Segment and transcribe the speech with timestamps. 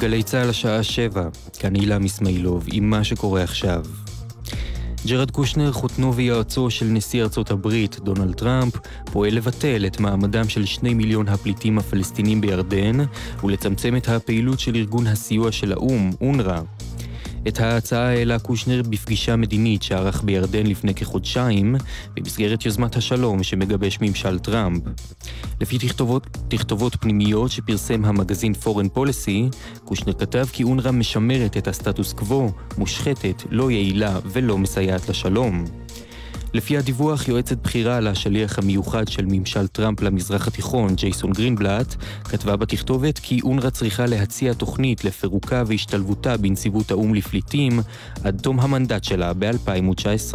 [0.00, 3.84] גלי צה"ל השעה שבע, כאן אילם אסמאעילוב, עם מה שקורה עכשיו.
[5.06, 8.74] ג'רד קושנר, חתנו ויועצו של נשיא ארצות הברית, דונלד טראמפ,
[9.12, 12.96] פועל לבטל את מעמדם של שני מיליון הפליטים הפלסטינים בירדן
[13.44, 16.60] ולצמצם את הפעילות של ארגון הסיוע של האו"ם, אונר"א.
[17.48, 21.74] את ההצעה העלה קושנר בפגישה מדינית שערך בירדן לפני כחודשיים,
[22.16, 24.82] במסגרת יוזמת השלום שמגבש ממשל טראמפ.
[25.60, 32.12] לפי תכתובות, תכתובות פנימיות שפרסם המגזין Foreign Policy, קושנר כתב כי אונר"א משמרת את הסטטוס
[32.12, 35.64] קוו, מושחתת, לא יעילה ולא מסייעת לשלום.
[36.52, 43.18] לפי הדיווח, יועצת בכירה לשליח המיוחד של ממשל טראמפ למזרח התיכון, ג'ייסון גרינבלט, כתבה בתכתובת
[43.18, 47.80] כי אונר"א צריכה להציע תוכנית לפירוקה והשתלבותה בנציבות האו"ם לפליטים
[48.24, 50.34] עד תום המנדט שלה ב-2019.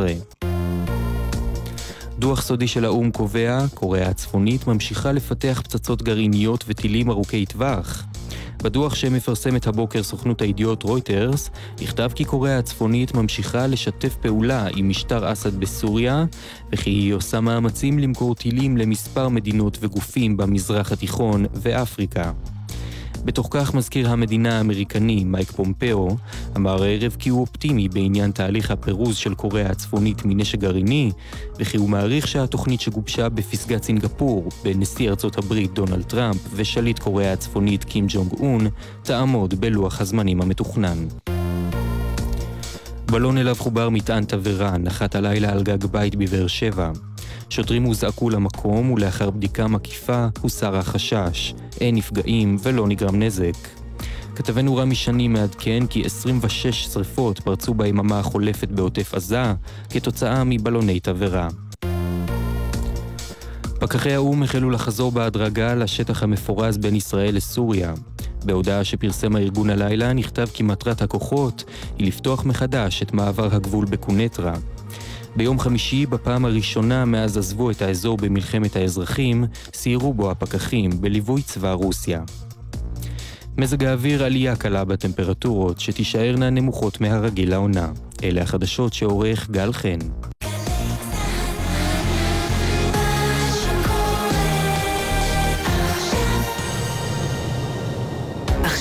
[2.19, 8.05] דוח סודי של האו"ם קובע, קוריאה הצפונית ממשיכה לפתח פצצות גרעיניות וטילים ארוכי טווח.
[8.63, 11.49] בדוח שמפרסמת הבוקר סוכנות הידיעות רויטרס,
[11.81, 16.25] נכתב כי קוריאה הצפונית ממשיכה לשתף פעולה עם משטר אסד בסוריה,
[16.71, 22.31] וכי היא עושה מאמצים למכור טילים למספר מדינות וגופים במזרח התיכון ואפריקה.
[23.25, 26.15] בתוך כך מזכיר המדינה האמריקני מייק פומפאו
[26.57, 31.11] אמר הערב כי הוא אופטימי בעניין תהליך הפירוז של קוריאה הצפונית מנשק גרעיני
[31.59, 37.33] וכי הוא מעריך שהתוכנית שגובשה בפסגת סינגפור בין נשיא ארצות הברית דונלד טראמפ ושליט קוריאה
[37.33, 38.67] הצפונית קים ג'ונג און
[39.03, 40.97] תעמוד בלוח הזמנים המתוכנן.
[43.11, 46.91] בלון אליו חובר מטען תבערה נחת הלילה על גג בית בבאר שבע.
[47.49, 51.53] שוטרים הוזעקו למקום ולאחר בדיקה מקיפה הוסר החשש.
[51.81, 53.55] אין נפגעים ולא נגרם נזק.
[54.35, 59.53] כתבנו רמי שני מעדכן כי 26 שרפות פרצו ביממה החולפת בעוטף עזה
[59.89, 61.47] כתוצאה מבלוני תבערה.
[63.79, 67.93] פקחי האו"ם החלו לחזור בהדרגה לשטח המפורז בין ישראל לסוריה.
[68.45, 71.63] בהודעה שפרסם הארגון הלילה נכתב כי מטרת הכוחות
[71.97, 74.53] היא לפתוח מחדש את מעבר הגבול בקונטרה.
[75.35, 81.71] ביום חמישי, בפעם הראשונה מאז עזבו את האזור במלחמת האזרחים, סיירו בו הפקחים בליווי צבא
[81.71, 82.21] רוסיה.
[83.57, 87.91] מזג האוויר עלייה קלה בטמפרטורות, שתישארנה נמוכות מהרגיל לעונה.
[88.23, 89.99] אלה החדשות שעורך גל חן.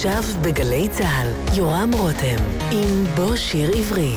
[0.07, 4.13] עכשיו בגלי צה"ל, יורם רותם, עם בוא שיר עברי.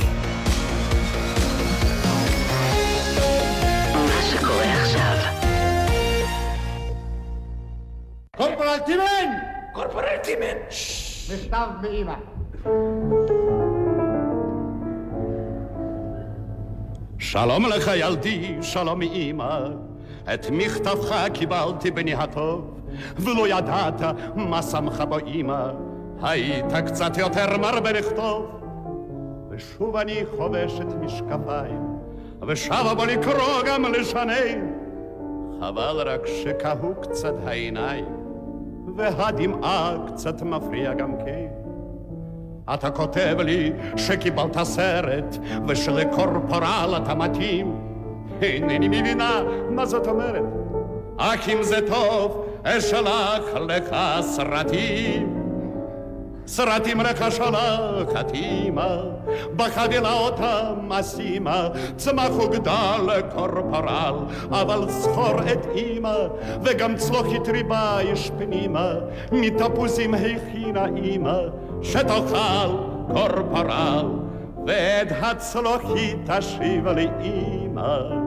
[8.38, 9.30] קורפורטימן!
[9.74, 10.58] קורפורטימן!
[11.34, 12.16] מכתב מאמא.
[17.20, 19.60] שלום לך ילדי, שלום מאמא.
[20.34, 22.77] את מכתבך קיבלתי בני הטוב,
[23.18, 24.02] ולא ידעת
[24.36, 25.72] מה שמך בו אמא.
[26.22, 28.46] היית קצת יותר מרבה לכתוב.
[29.50, 31.98] ושוב אני חובש את משקפיים,
[32.48, 34.74] ושבה בו לקרוא גם לשניים.
[35.60, 38.06] חבל רק שקהו קצת העיניים.
[38.96, 41.48] והדמעה קצת מפריע גם כן.
[42.74, 45.38] אתה כותב לי שקיבלת סרט
[45.68, 47.76] ושלקורפורל אתה מתאים.
[48.42, 50.44] אינני מבינה מה זאת אומרת.
[51.18, 55.38] אך אם זה טוב, אשלח לך סרטים.
[56.48, 58.98] סרטים לך שולחת אמא,
[59.56, 64.16] בחבילה אותם אשימה, צמח וגדל קורפורל,
[64.52, 66.18] אבל זכור את אמא,
[66.64, 68.94] וגם צלוחית ריבה יש פנימה,
[69.32, 71.40] מתפוזים הכינה אמא,
[71.82, 72.70] שתאכל
[73.14, 74.06] קורפורל,
[74.68, 78.27] ואת הצלוחית תשיב לאמא.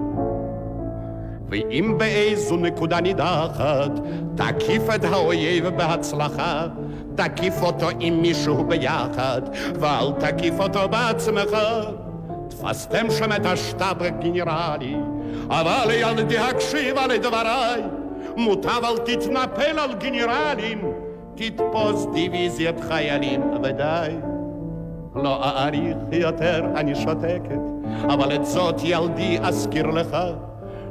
[1.50, 3.90] ואם באיזו נקודה נידחת,
[4.34, 6.66] תקיף את האויב בהצלחה,
[7.14, 9.42] תקיף אותו עם מישהו ביחד,
[9.80, 11.56] ואל תקיף אותו בעצמך.
[12.48, 14.97] תפסתם שם את השטאב הגנרלי,
[15.48, 17.82] אבל ילדי הקשיבה לדבריי,
[18.36, 20.92] מוטב אל תתנפל על גנרלים,
[21.34, 24.10] תתפוס דיוויזיית חיילים, ודי.
[25.14, 27.60] לא אאריך יותר, אני שותקת,
[28.04, 30.16] אבל את זאת ילדי אזכיר לך,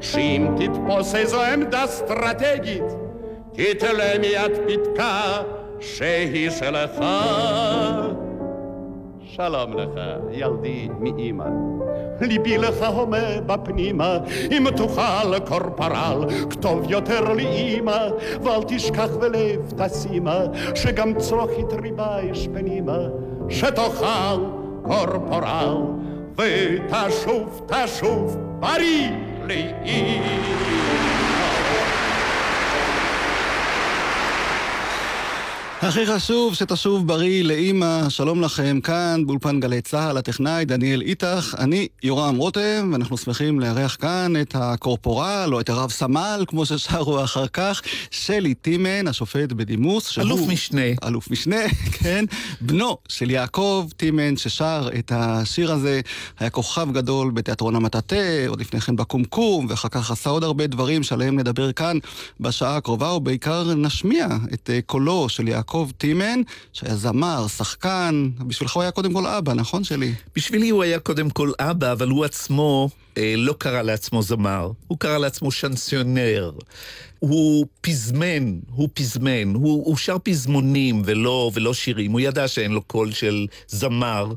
[0.01, 2.83] שאם תתפוס איזו עמדה אסטרטגית,
[3.51, 5.41] תתלה מיד פתקה
[5.79, 7.03] שהיא שלך.
[9.23, 9.99] שלום לך,
[10.31, 11.45] ילדי מאמא.
[12.21, 14.17] ליבי לך הומה בפנימה,
[14.51, 18.07] אם תוכל קורפרל, כתוב יותר לאמא,
[18.43, 20.39] ואל תשכח ולב תשימה,
[20.75, 22.97] שגם צלוחית ריבה יש פנימה,
[23.49, 24.43] שתאכל
[24.81, 25.77] קורפורל,
[26.37, 30.88] ותשוב, תשוב, בריא לאמא.
[35.81, 41.87] הכי חשוב שתשוב בריא לאימא, שלום לכם, כאן באולפן גלי צה"ל, הטכנאי דניאל איתך, אני
[42.03, 47.47] יורם רותם, ואנחנו שמחים לארח כאן את הקורפורל, או את הרב סמל, כמו ששרו אחר
[47.47, 47.81] כך,
[48.11, 50.19] שלי טימן, השופט בדימוס.
[50.19, 50.81] אלוף משנה.
[51.03, 52.25] אלוף משנה, כן.
[52.61, 56.01] בנו של יעקב טימן, ששר את השיר הזה,
[56.39, 58.15] היה כוכב גדול בתיאטרון המטאטה,
[58.47, 61.97] עוד לפני כן בקומקום, ואחר כך עשה עוד הרבה דברים שעליהם נדבר כאן
[62.39, 65.68] בשעה הקרובה, ובעיקר נשמיע את אה, קולו של יעקב.
[65.69, 66.41] יעקב טימן,
[66.73, 70.13] שהיה זמר, שחקן, בשבילך הוא היה קודם כל אבא, נכון שלי?
[70.35, 74.97] בשבילי הוא היה קודם כל אבא, אבל הוא עצמו אה, לא קרא לעצמו זמר, הוא
[74.97, 76.51] קרא לעצמו שנסיונר.
[77.19, 82.81] הוא פזמן, הוא פזמן, הוא, הוא שר פזמונים ולא, ולא שירים, הוא ידע שאין לו
[82.81, 84.33] קול של זמר.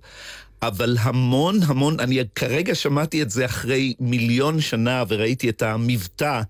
[0.62, 6.40] אבל המון המון, אני כרגע שמעתי את זה אחרי מיליון שנה וראיתי את המבטא.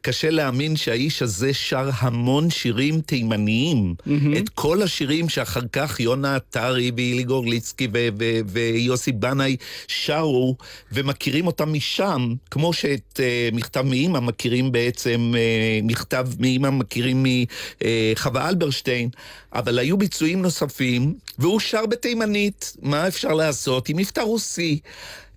[0.00, 3.94] קשה להאמין שהאיש הזה שר המון שירים תימניים.
[3.98, 4.38] Mm-hmm.
[4.38, 9.56] את כל השירים שאחר כך יונה עטרי ואילי גורליצקי ו- ו- ויוסי בנאי
[9.88, 10.56] שרו,
[10.92, 18.46] ומכירים אותם משם, כמו שאת uh, מכתב מאימא מכירים בעצם, uh, מכתב מאימא מכירים מחווה
[18.46, 19.08] uh, אלברשטיין,
[19.52, 23.61] אבל היו ביצועים נוספים, והוא שר בתימנית, מה אפשר לעשות?
[23.62, 24.80] לעשות עם מבטא רוסי.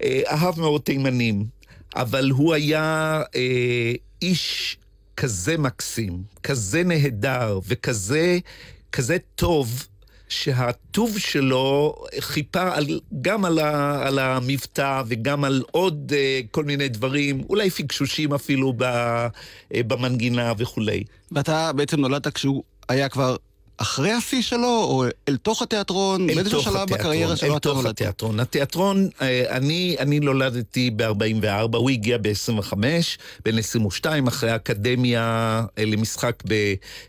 [0.03, 1.45] אה, אהב מאוד תימנים,
[1.95, 4.77] אבל הוא היה אה, איש
[5.17, 8.39] כזה מקסים, כזה נהדר וכזה
[8.91, 9.87] כזה טוב.
[10.29, 16.87] שהטוב שלו חיפה על, גם על, ה, על המבטא וגם על עוד uh, כל מיני
[16.87, 21.03] דברים, אולי פגשושים אפילו ב, uh, במנגינה וכולי.
[21.31, 23.35] ואתה בעצם נולדת כשהוא היה כבר
[23.77, 26.27] אחרי השיא שלו, או אל תוך התיאטרון?
[26.27, 27.53] באיזשהו שלב בקריירה שלו?
[27.53, 28.39] אל תוך התיאטרון.
[28.39, 32.73] התיאטרון, אה, אני, אני נולדתי ב-44, הוא הגיע ב-25,
[33.45, 36.43] בן 22, אחרי האקדמיה אה, למשחק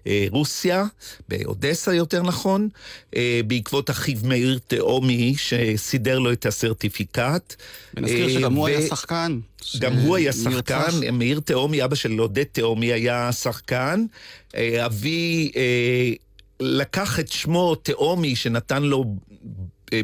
[0.07, 0.85] ברוסיה,
[1.29, 2.69] באודסה יותר נכון,
[3.17, 7.55] אה, בעקבות אחיו מאיר תאומי, שסידר לו את הסרטיפיקט.
[7.95, 9.39] ונזכיר שגם הוא היה שחקן.
[9.79, 14.05] גם הוא היה שחקן, מאיר תאומי, אבא של עודד תאומי היה שחקן.
[14.87, 15.53] אבי
[16.61, 19.05] לקח את שמו תאומי שנתן לו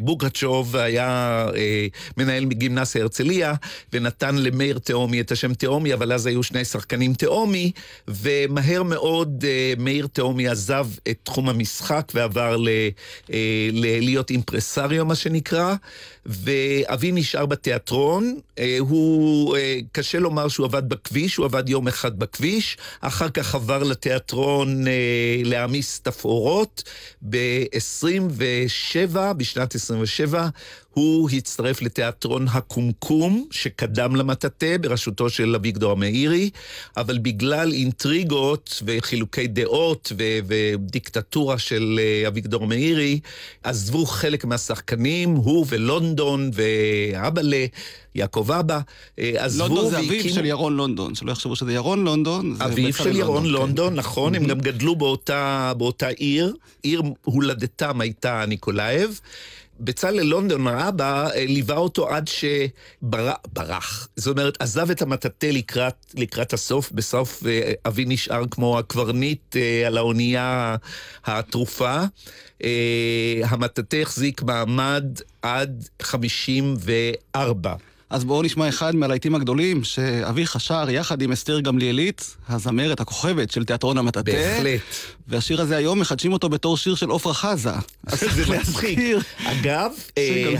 [0.00, 1.86] בוגרצ'וב היה אה,
[2.16, 3.54] מנהל גימנסיה הרצליה,
[3.92, 7.72] ונתן למאיר תאומי את השם תאומי, אבל אז היו שני שחקנים תאומי,
[8.08, 12.68] ומהר מאוד אה, מאיר תאומי עזב את תחום המשחק ועבר ל,
[13.32, 13.38] אה,
[13.72, 15.74] ל- להיות אימפרסריו, מה שנקרא,
[16.26, 18.36] ואבי נשאר בתיאטרון.
[18.58, 23.54] אה, הוא, אה, קשה לומר שהוא עבד בכביש, הוא עבד יום אחד בכביש, אחר כך
[23.54, 24.92] עבר לתיאטרון אה,
[25.44, 26.82] להעמיס תפאורות.
[27.30, 30.48] ב-27, בשנת 27,
[30.94, 36.50] הוא הצטרף לתיאטרון הקומקום, שקדם למטאטה, בראשותו של אביגדור המאירי,
[36.96, 43.20] אבל בגלל אינטריגות וחילוקי דעות ו- ודיקטטורה של אה, אביגדור מאירי,
[43.62, 47.66] עזבו חלק מהשחקנים, הוא ולונדון ואבאלה.
[48.14, 48.80] יעקב אבא,
[49.18, 49.80] אה, עזבו והקימו...
[49.82, 52.56] לונדון זה אביו של ירון לונדון, שלא יחשבו שזה ירון לונדון.
[52.60, 53.98] אביו של ירון לונדון, לונדון כן.
[53.98, 59.20] נכון, הם גם גדלו באותה, באותה עיר, עיר הולדתם הייתה ניקולאייב.
[59.84, 64.08] בצלאל לונדון, האבא, אה, ליווה אותו עד שברח.
[64.16, 69.86] זאת אומרת, עזב את המטאטה לקראת, לקראת הסוף, בסוף אה, אבי נשאר כמו הקברניט אה,
[69.86, 70.76] על האונייה
[71.24, 72.02] הטרופה.
[73.44, 75.04] המטאטה החזיק מעמד
[75.42, 77.74] עד 54.
[78.12, 83.64] אז בואו נשמע אחד מהלהיטים הגדולים שאביך שר יחד עם אסתר גמליאלית, הזמרת הכוכבת של
[83.64, 84.32] תיאטרון המטאטה.
[84.32, 84.80] בהחלט.
[85.28, 87.70] והשיר הזה היום מחדשים אותו בתור שיר של עפרה חזה.
[88.10, 88.98] זה מצחיק.
[89.44, 90.54] אגב, אה,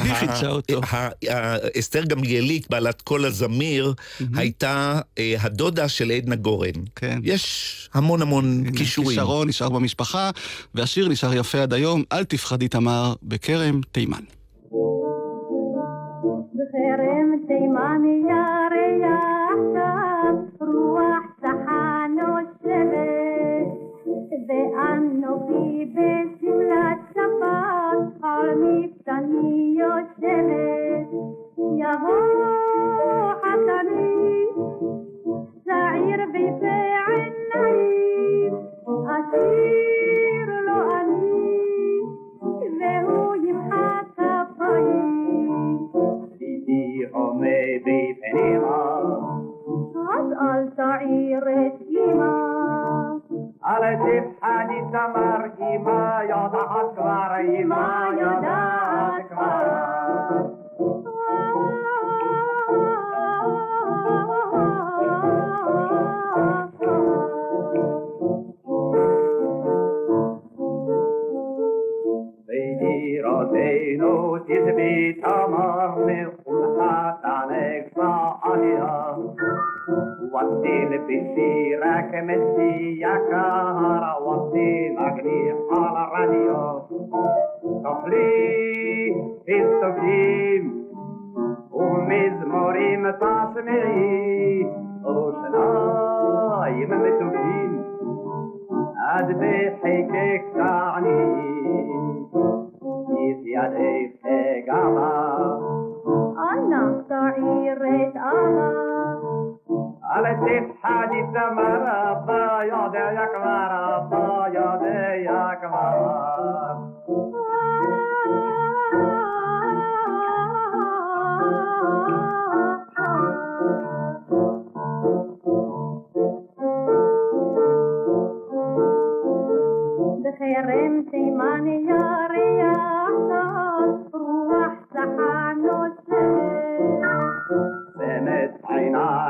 [1.78, 3.94] אסתר גמליאלית, בעלת קול הזמיר,
[4.34, 6.70] הייתה אה, הדודה של עדנה גורן.
[6.96, 7.20] כן.
[7.22, 9.10] יש המון המון כישורים.
[9.10, 10.30] כישרון נשאר במשפחה,
[10.74, 14.22] והשיר נשאר יפה עד היום, אל תפחדי תמר, בכרם תימן.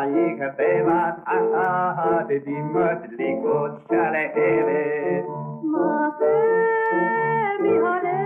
[0.03, 4.87] Aika tevat aha de dimot likot shale ere.
[5.73, 6.33] Mase
[7.63, 8.23] mi hale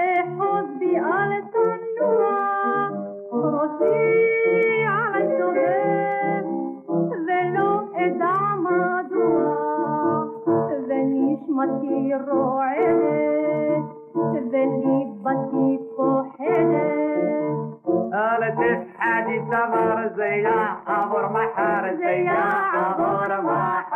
[0.00, 2.34] e hod bi ale tanua
[3.52, 4.00] roshi
[4.96, 5.76] ale tove
[7.28, 7.70] velo
[8.06, 9.54] eda madua
[10.90, 13.22] venish mati roele
[14.52, 15.66] veli bati
[20.17, 20.47] زي
[20.87, 23.92] عبر محار زي عبر محار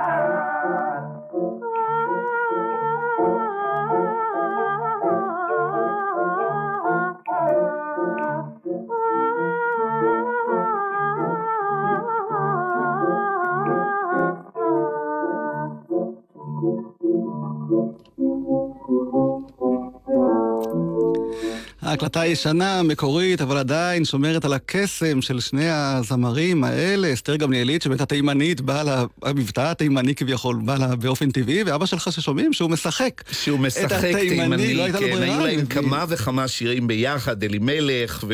[21.88, 27.12] ההקלטה ישנה, מקורית, אבל עדיין שומרת על הקסם של שני הזמרים האלה.
[27.12, 32.12] אסתר גמליאלית, שבאמת התימנית, באה לה, המבטא התימני כביכול, בא לה באופן טבעי, ואבא שלך
[32.12, 33.22] ששומעים שהוא משחק.
[33.32, 35.66] שהוא משחק את התימני, תימני, לא הייתה לו כן, ברירה, היו להם.
[35.66, 38.24] כמה וכמה שירים ביחד, אלימלך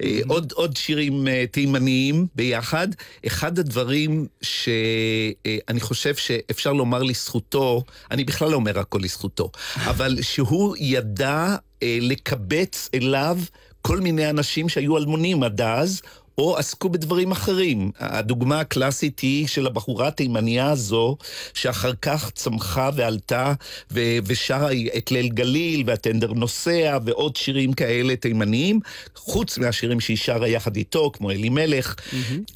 [0.00, 2.88] ועוד עוד שירים אה, תימניים ביחד.
[3.26, 10.76] אחד הדברים שאני חושב שאפשר לומר לזכותו, אני בכלל לא אומר הכל לזכותו, אבל שהוא
[10.78, 13.38] ידע אה, לקבץ אליו
[13.82, 16.02] כל מיני אנשים שהיו אלמונים עד אז,
[16.38, 17.90] או עסקו בדברים אחרים.
[17.98, 21.16] הדוגמה הקלאסית היא של הבחורה התימניה הזו,
[21.54, 23.52] שאחר כך צמחה ועלתה
[23.92, 28.80] ו- ושרה את ליל גליל והטנדר נוסע ועוד שירים כאלה תימניים,
[29.16, 31.94] חוץ מהשירים שהיא שרה יחד איתו, כמו אלימלך.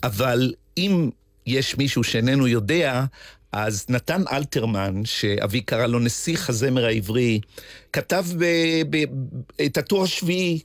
[0.02, 1.10] אבל אם
[1.46, 3.04] יש מישהו שאיננו יודע,
[3.56, 7.40] אז נתן אלתרמן, שאבי קרא לו נסיך הזמר העברי,
[7.92, 9.04] כתב ב- ב-
[9.66, 10.60] את הטור השביעי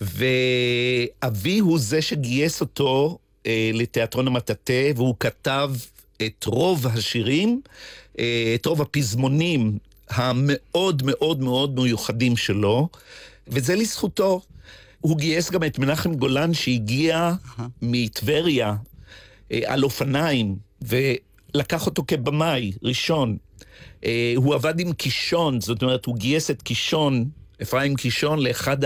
[0.00, 5.70] ואבי הוא זה שגייס אותו אה, לתיאטרון המטאטה, והוא כתב
[6.22, 7.60] את רוב השירים,
[8.18, 9.78] אה, את רוב הפזמונים
[10.08, 12.88] המאוד מאוד מאוד מיוחדים שלו,
[13.48, 14.40] וזה לזכותו.
[15.00, 17.32] הוא גייס גם את מנחם גולן שהגיע
[17.82, 18.74] מטבריה
[19.52, 20.56] אה, על אופניים,
[21.54, 23.36] ולקח אותו כבמאי ראשון.
[24.04, 27.24] אה, הוא עבד עם קישון, זאת אומרת, הוא גייס את קישון,
[27.62, 28.76] אפרים קישון, לאחד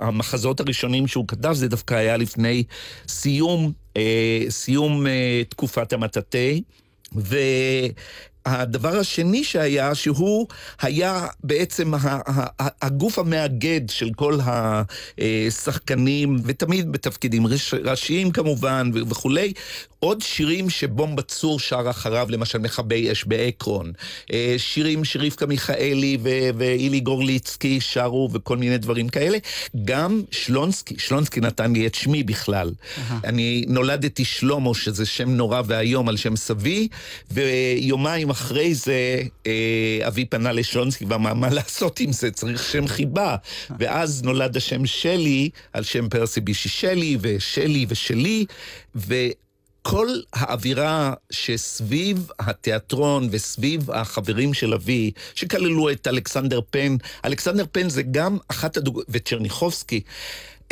[0.00, 2.64] המחזות הראשונים שהוא כתב, זה דווקא היה לפני
[3.08, 6.38] סיום, אה, סיום אה, תקופת המטאטה.
[8.46, 10.46] והדבר השני שהיה, שהוא
[10.82, 11.92] היה בעצם
[12.58, 14.38] הגוף המאגד של כל
[15.18, 19.52] השחקנים, ותמיד בתפקידים ראש- ראשיים כמובן וכולי.
[20.00, 23.92] עוד שירים שבומבה צור שר אחריו, למשל מכבי אש בעקרון.
[24.32, 26.18] אה, שירים שרבקה מיכאלי
[26.56, 29.38] ואילי גורליצקי שרו וכל מיני דברים כאלה.
[29.84, 32.72] גם שלונסקי, שלונסקי נתן לי את שמי בכלל.
[33.24, 36.88] אני נולדתי שלמה, שזה שם נורא ואיום על שם סבי,
[37.30, 42.30] ויומיים אחרי זה אה, אבי פנה לשלונסקי ואמר, מה לעשות עם זה?
[42.30, 43.36] צריך שם חיבה.
[43.78, 48.46] ואז נולד השם שלי על שם פרסי בישי שלי, ושלי ושלי,
[48.96, 49.14] ו...
[49.82, 58.02] כל האווירה שסביב התיאטרון וסביב החברים של אבי, שכללו את אלכסנדר פן, אלכסנדר פן זה
[58.02, 60.00] גם אחת הדוגמאות, וצ'רניחובסקי,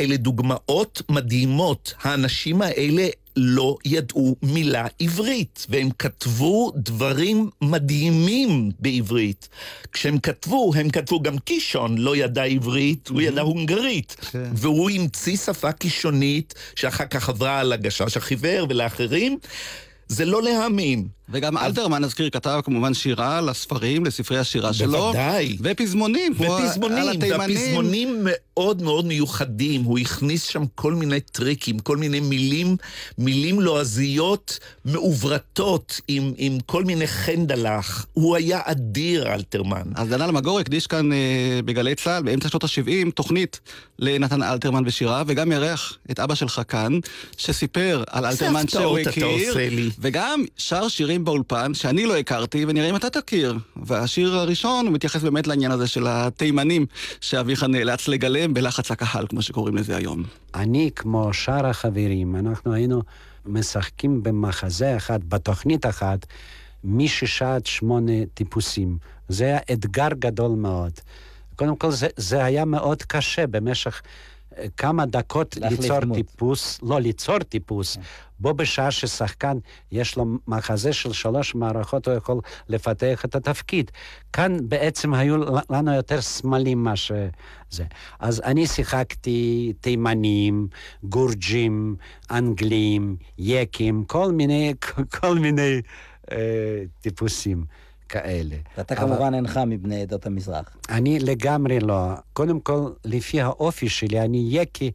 [0.01, 1.93] אלה דוגמאות מדהימות.
[2.01, 3.07] האנשים האלה
[3.39, 9.49] לא ידעו מילה עברית, והם כתבו דברים מדהימים בעברית.
[9.91, 14.15] כשהם כתבו, הם כתבו גם קישון לא ידע עברית, הוא ידע הונגרית.
[14.31, 14.51] כן.
[14.53, 19.37] והוא המציא שפה קישונית, שאחר כך עברה על הגשש החיוור ולאחרים.
[20.07, 21.07] זה לא להאמין.
[21.31, 24.91] וגם אלתרמן, נזכיר, כתב כמובן שירה לספרים, לספרי השירה שלו.
[24.91, 25.57] בוודאי.
[25.61, 27.39] ופזמונים, ופזמונים, התימנים.
[27.39, 29.83] והפזמונים מאוד מאוד מיוחדים.
[29.83, 32.77] הוא הכניס שם כל מיני טריקים, כל מיני מילים,
[33.17, 38.05] מילים לועזיות מעוברתות, עם, עם כל מיני חן דלך.
[38.13, 39.87] הוא היה אדיר, אלתרמן.
[39.95, 43.59] אז דנאל מגור הקדיש כאן אה, בגלי צה"ל, באמצע שנות ה-70, תוכנית
[43.99, 46.99] לנתן אלתרמן ושירה, וגם ירח את אבא שלך כאן,
[47.37, 49.53] שסיפר על אלתרמן שהוא הכיר.
[49.99, 53.57] וגם שר שירים באולפן שאני לא הכרתי, ונראה אם אתה תכיר.
[53.83, 56.85] והשיר הראשון הוא מתייחס באמת לעניין הזה של התימנים,
[57.21, 60.23] שאביך נאלץ לגלם בלחץ הקהל, כמו שקוראים לזה היום.
[60.55, 63.01] אני, כמו שאר החברים, אנחנו היינו
[63.45, 66.25] משחקים במחזה אחד, בתוכנית אחת,
[66.83, 68.97] משישה עד שמונה טיפוסים.
[69.27, 70.91] זה היה אתגר גדול מאוד.
[71.55, 74.01] קודם כל, זה, זה היה מאוד קשה במשך
[74.77, 76.17] כמה דקות ליצור דמות.
[76.17, 77.97] טיפוס, לא, ליצור טיפוס.
[78.39, 79.57] בו בשעה ששחקן
[79.91, 83.91] יש לו מחזה של שלוש מערכות, הוא יכול לפתח את התפקיד.
[84.33, 85.37] כאן בעצם היו
[85.69, 87.85] לנו יותר סמלים מה שזה.
[88.19, 90.67] אז אני שיחקתי תימנים,
[91.03, 91.95] גורג'ים,
[92.31, 94.73] אנגלים, יקים, כל מיני,
[95.19, 95.81] כל מיני
[96.31, 97.65] אה, טיפוסים
[98.09, 98.55] כאלה.
[98.77, 100.77] ואתה אבל- כמובן אינך מבני עדות המזרח.
[100.89, 102.03] אני לגמרי לא.
[102.33, 104.91] קודם כל, לפי האופי שלי, אני יקי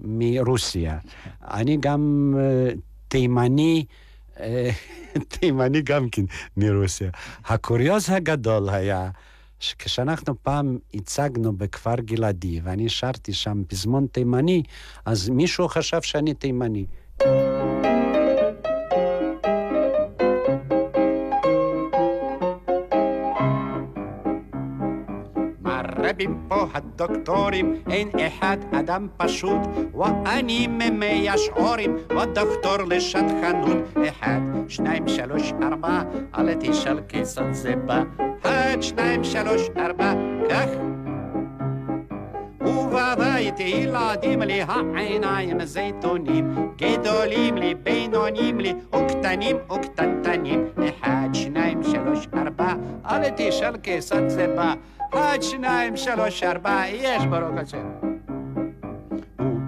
[0.00, 0.98] מרוסיה.
[1.42, 2.72] אני גם אה,
[3.08, 3.84] תימני,
[4.40, 4.70] אה,
[5.38, 6.22] תימני גם כן
[6.56, 7.10] מרוסיה.
[7.46, 9.10] הקוריוז הגדול היה
[9.60, 14.62] שכשאנחנו פעם הצגנו בכפר גלעדי, ואני שרתי שם פזמון תימני,
[15.04, 16.86] אז מישהו חשב שאני תימני.
[25.84, 29.60] מה רבים פה הדוקטורים, אין אחד אדם פשוט,
[29.94, 33.76] ואני ממי השעורים, ודוקטור לשטחנות.
[34.08, 36.02] אחד, שניים, שלוש, ארבע,
[36.38, 38.02] אל תשאל כיצד זה בא.
[38.42, 40.14] אחד, שניים, שלוש, ארבע,
[40.50, 40.68] כך.
[42.60, 50.64] ובבית ילדים לי העיניים זיתונים, גדולים לי, בינונים לי, וקטנים וקטנטנים.
[50.88, 52.74] אחד, שניים, שלוש, ארבע,
[53.10, 54.74] אל תשאל כיצד זה בא.
[55.14, 57.86] אחד, שניים, שלוש, ארבע, יש ברוך השם.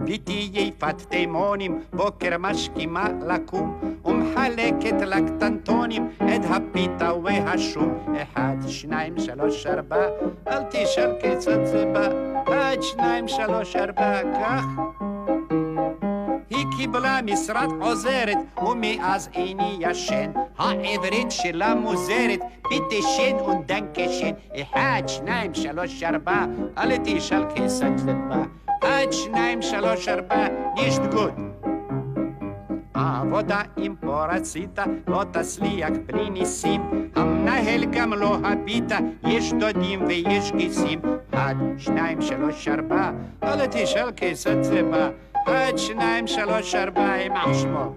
[0.04, 8.16] ביתי יפת תימונים, בוקר משכימה לקום, ומחלקת לקטנטונים את הפיתה והשום.
[8.22, 10.06] אחד, שניים, שלוש, ארבע,
[10.48, 12.08] אל תשאל כיצד זה בא.
[12.42, 14.64] אחד, שניים, שלוש, ארבע, כך.
[16.56, 20.30] היא קיבלה משרת עוזרת, ומאז איני ישן.
[20.58, 22.40] העברית שלה מוזרת,
[22.70, 24.30] ביטשן ודנקשן.
[24.62, 26.44] אחד, שניים, שלוש, ארבע,
[26.78, 28.42] אל תשאל כיצד זה בא.
[28.82, 31.32] אחד, שניים, שלוש, ארבע, נישט גוט.
[32.94, 37.08] עבודה אם פה רצית, לא תצליח בלי ניסים.
[37.16, 41.00] המנהל גם לא הביטה, יש דודים ויש גיסים.
[41.34, 43.10] אחד, שניים, שלוש, ארבע,
[43.42, 45.08] אל תשאל כיצד זה בא.
[45.46, 47.92] אחד, שניים, שלוש, ארבע, יימח שמו.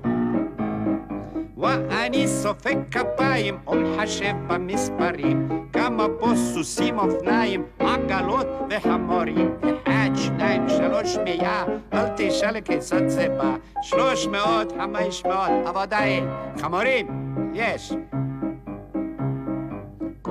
[1.58, 11.64] ואני סופג כפיים ומחשב במספרים כמה פה סוסים אופניים, עגלות וחמורים אחד, שניים, שלוש מאה,
[11.94, 17.08] אל תשאל כיצד זה בא שלוש מאות, חמש מאות, עבודה אין חמורים,
[17.54, 17.94] יש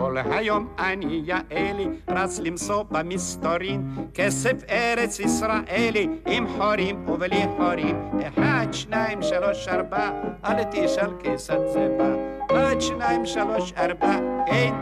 [0.09, 7.97] כל היום אני יעלי רץ למצוא במסתורין כסף ארץ ישראלי עם חורים ובלי חורים
[8.29, 10.11] אחד, שניים, שלוש, ארבע
[10.45, 12.15] אל תשאל כיצד זה בא
[12.51, 14.75] אחד, שניים, שלוש, ארבע אין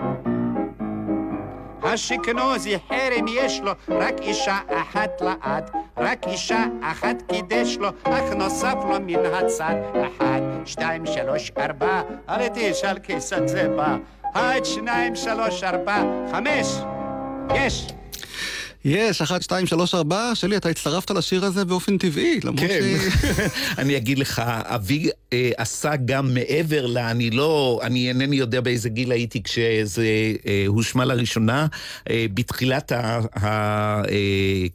[1.83, 8.75] השכנוזי חרם יש לו, רק אישה אחת לעד, רק אישה אחת קידש לו, אך נוסף
[8.89, 9.75] לו מן הצד.
[9.95, 13.97] אחד, שתיים, שלוש, ארבע, אל תשאל כיצד זה בא.
[14.37, 16.67] אחד, שניים, שלוש, ארבע, חמש,
[17.55, 17.87] יש.
[18.85, 23.27] יש, אחת, שתיים, שלוש, ארבע, שלי, אתה הצטרפת לשיר הזה באופן טבעי, למרות כן, ש...
[23.81, 26.99] אני אגיד לך, אבי אה, עשה גם מעבר ל...
[26.99, 27.81] אני לא...
[27.83, 30.07] אני אינני יודע באיזה גיל הייתי כשזה
[30.47, 31.67] אה, הושמע לראשונה.
[32.11, 33.21] אה, בתחילת ה...
[33.35, 33.47] ה
[34.09, 34.67] אה,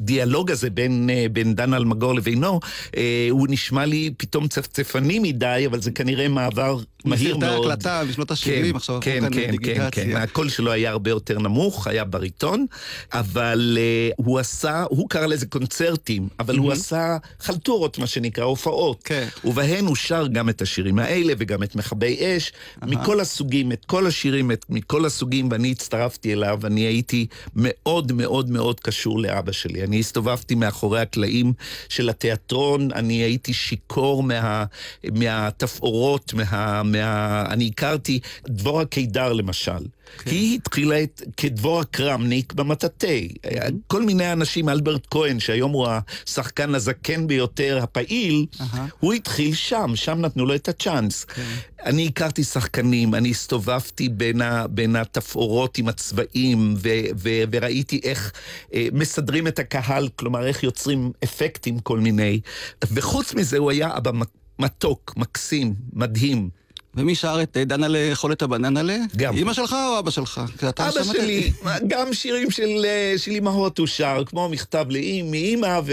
[0.00, 2.60] הדיאלוג הזה בין, אה, בין דן אלמגור לבינו,
[2.96, 7.70] אה, הוא נשמע לי פתאום צפצפני מדי, אבל זה כנראה מעבר מהיר מסרטי מאוד.
[7.70, 9.88] הקלטה משנות ה-70, כן, עכשיו כן, כן, כן.
[9.92, 12.66] כן, הקול שלו היה הרבה יותר נמוך, היה בריטון,
[13.12, 19.00] אבל uh, הוא עשה, הוא קרא לזה קונצרטים, אבל הוא עשה חלטורות, מה שנקרא, הופעות.
[19.04, 19.28] כן.
[19.44, 24.06] ובהן הוא שר גם את השירים האלה וגם את מכבי אש, מכל הסוגים, את כל
[24.06, 29.84] השירים, את, מכל הסוגים, ואני הצטרפתי אליו, ואני הייתי מאוד מאוד מאוד קשור לאבא שלי.
[29.84, 31.52] אני הסתובבתי מאחורי הקלעים
[31.88, 34.64] של התיאטרון, אני הייתי שיכור מה,
[35.12, 37.44] מהתפאורות, מה, מה...
[37.50, 39.86] אני הכרתי דבורה קידר למשל.
[40.18, 40.30] כן.
[40.30, 43.06] היא התחילה את, כדבורה קרמניק במטאטה.
[43.06, 43.72] Mm-hmm.
[43.86, 45.88] כל מיני אנשים, אלברט כהן, שהיום הוא
[46.26, 48.76] השחקן הזקן ביותר, הפעיל, uh-huh.
[49.00, 51.24] הוא התחיל שם, שם נתנו לו את הצ'אנס.
[51.24, 51.42] כן.
[51.84, 58.32] אני הכרתי שחקנים, אני הסתובבתי בין, ה, בין התפאורות עם הצבעים, ו, ו, וראיתי איך
[58.74, 62.40] אה, מסדרים את הקהל, כלומר איך יוצרים אפקטים כל מיני.
[62.92, 64.10] וחוץ מזה הוא היה אבא
[64.58, 66.50] מתוק, מקסים, מדהים.
[66.96, 68.96] ומי שר את אה, דנה לאכול את הבננלה?
[69.16, 69.36] גם.
[69.36, 70.40] אמא שלך או אבא שלך?
[70.78, 71.52] אבא שלי,
[71.86, 74.86] גם שירים של, אה, של אמהות הוא שר, כמו מכתב
[75.24, 75.92] מאמא ו...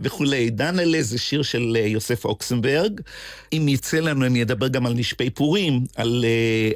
[0.00, 0.50] וכולי.
[0.50, 3.00] דנלה זה שיר של אה, יוסף אוקסנברג.
[3.52, 6.24] אם יצא לנו, אני אדבר גם על נשפי פורים, על,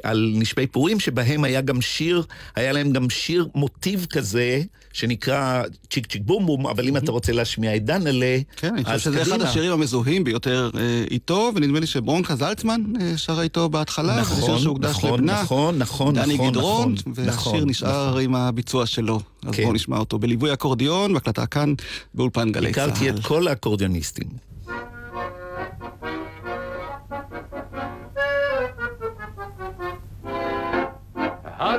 [0.03, 2.23] על נשפי פורים, שבהם היה גם שיר,
[2.55, 4.61] היה להם גם שיר מוטיב כזה,
[4.93, 8.99] שנקרא צ'יק צ'יק בום בום, אבל אם אתה רוצה להשמיע את דנלה, כן, אני חושב
[8.99, 10.69] שזה אחד השירים המזוהים ביותר
[11.11, 12.81] איתו, ונדמה לי שברונקה זלצמן
[13.15, 13.69] שרה איתו.
[13.69, 15.41] בהתחלה, נכון, זה שיר שהוקדש נכון, לבנה.
[15.41, 18.23] נכון, נכון, דני נכון, גדרון, נכון, והשיר נכון, נשאר נכון.
[18.23, 19.19] עם הביצוע שלו.
[19.45, 19.63] אז כן.
[19.63, 21.73] בואו נשמע אותו בליווי אקורדיון, בהקלטה כאן
[22.13, 22.89] באולפן גלי צה"ל.
[22.89, 24.48] הכרתי את כל האקורדיוניסטים.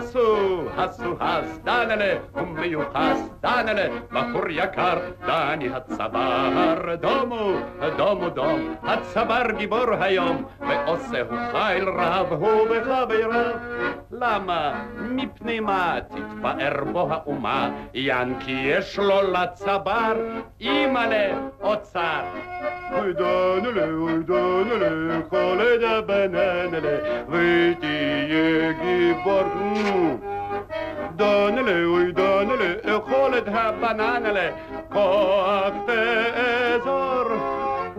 [0.00, 7.52] הסו, הסו, הס, דנלה, הוא מיוחס, דנלה, בחור יקר, דני הצבר, דומו,
[7.96, 13.54] דומו דום, הצבר גיבור היום, ועושה הוא חיל רב, הוא בחבריו.
[14.10, 14.84] למה?
[14.96, 20.14] מפני מה תתפאר בו האומה, ינקי יש לו לצבר,
[20.60, 22.22] אימא'לה, אוצר.
[22.92, 29.89] אוי דנלה, אוי דנלה, חולד הבננלה, ותהיה גיבור.
[31.16, 34.50] דונלה, אוי דונלה, אכול את הבננלה,
[34.92, 37.24] כוח תאזור.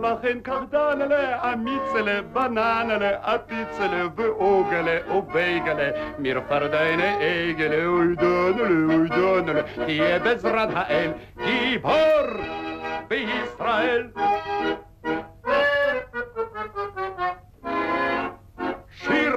[0.02, 10.18] לכן כך דנלה, אמיצלה, בננלה, אפיצלה, ואוגלה, ובייגלה, מרפרדיינה עגלה, אוי דונלה, אוי דונלה, תהיה
[10.18, 11.10] בעזרת האל,
[11.44, 12.26] גיבור
[13.08, 14.08] בישראל.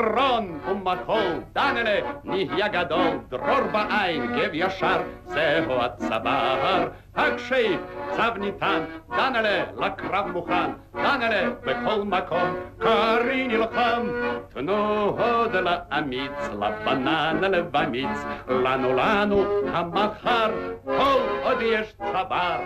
[0.05, 6.87] שירון ומחול, דנלה, נהיה גדול, דרור בעין, גב ישר, זהו הצבר.
[7.15, 7.77] הקשי,
[8.11, 14.07] צו ניתן, דנלה, לקרב מוכן, דנלה, בכל מקום, קרי נלחם.
[14.53, 20.51] תנו הוד לאמיץ, לבננה במיץ, לנו לנו המחר,
[20.85, 22.57] כל עוד יש צבר.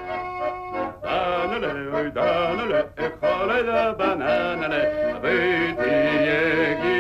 [1.04, 4.84] דנלה, דנלה, אכול את הבננלה,
[5.21, 6.98] ותהיה גיבור.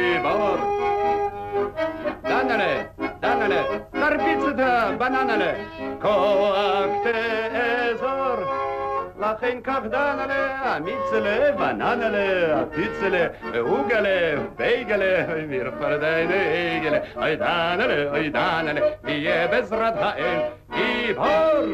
[2.59, 5.55] Danele, danele, tarpiță bananele,
[6.01, 7.15] coacte
[7.91, 8.39] ezor.
[9.19, 10.41] La hen cardanele,
[10.75, 12.25] amițele, bananele,
[12.59, 20.51] atițele, ugele, beigele, mir părdele, eigele, ai danele, ai danele, vie bez radhael,
[21.09, 21.65] ibor,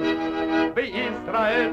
[0.73, 1.71] pe Israel.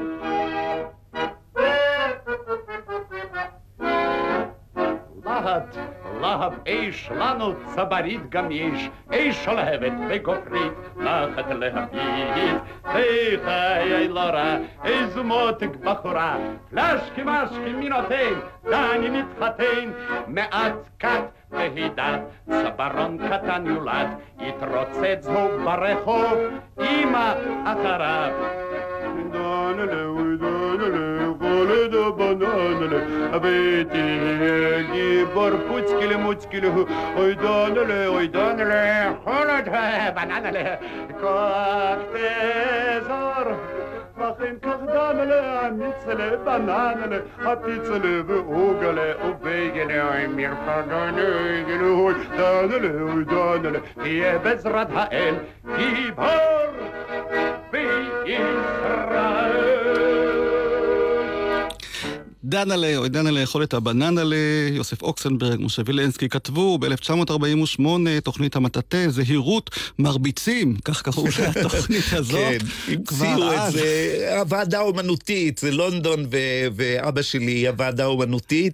[5.23, 5.75] Lahat,
[6.23, 12.53] להב אש, לנו צברית גם יש, אש שלהבת וגופרית, נחת להביא.
[12.83, 16.37] היי חיי לא רע, איזו מותק בחורה,
[16.69, 18.33] פלשקי משקי מי נותן,
[18.63, 19.91] דני מתחתן,
[20.27, 24.07] מעט קט והידת, צווארון קטן יולד,
[24.39, 26.33] יתרוצץ הוא ברחוב,
[26.79, 27.33] אמא
[27.65, 28.63] אחריו.
[32.03, 36.67] חולד הבננלה, ותהיה גיבור פוצקלה מוצקלה,
[37.15, 40.75] אוי דנלה, אוי דנלה, חולד הבננלה,
[41.21, 43.53] כוח תזור.
[44.17, 51.11] לכן כך דנלה, אמיצלה, בננלה, הפיצלה ואוגלה, ובייגלה, אוי מרפדנה,
[51.67, 55.35] גלה, אוי דנלה, אוי דנלה, תהיה בעזרת האל,
[55.77, 56.73] גיבור
[62.53, 64.35] דנלה, או דנה לאכול את הבננלה,
[64.71, 67.81] יוסף אוקסנברג, משה וילנסקי כתבו ב-1948
[68.23, 71.25] תוכנית המטאטה, זהירות מרביצים, כך קראו
[71.57, 72.61] לתוכנית הזאת.
[72.61, 76.25] כן, המציאו את זה, הוועדה האומנותית, זה לונדון
[76.75, 78.73] ואבא שלי, הוועדה האומנותית.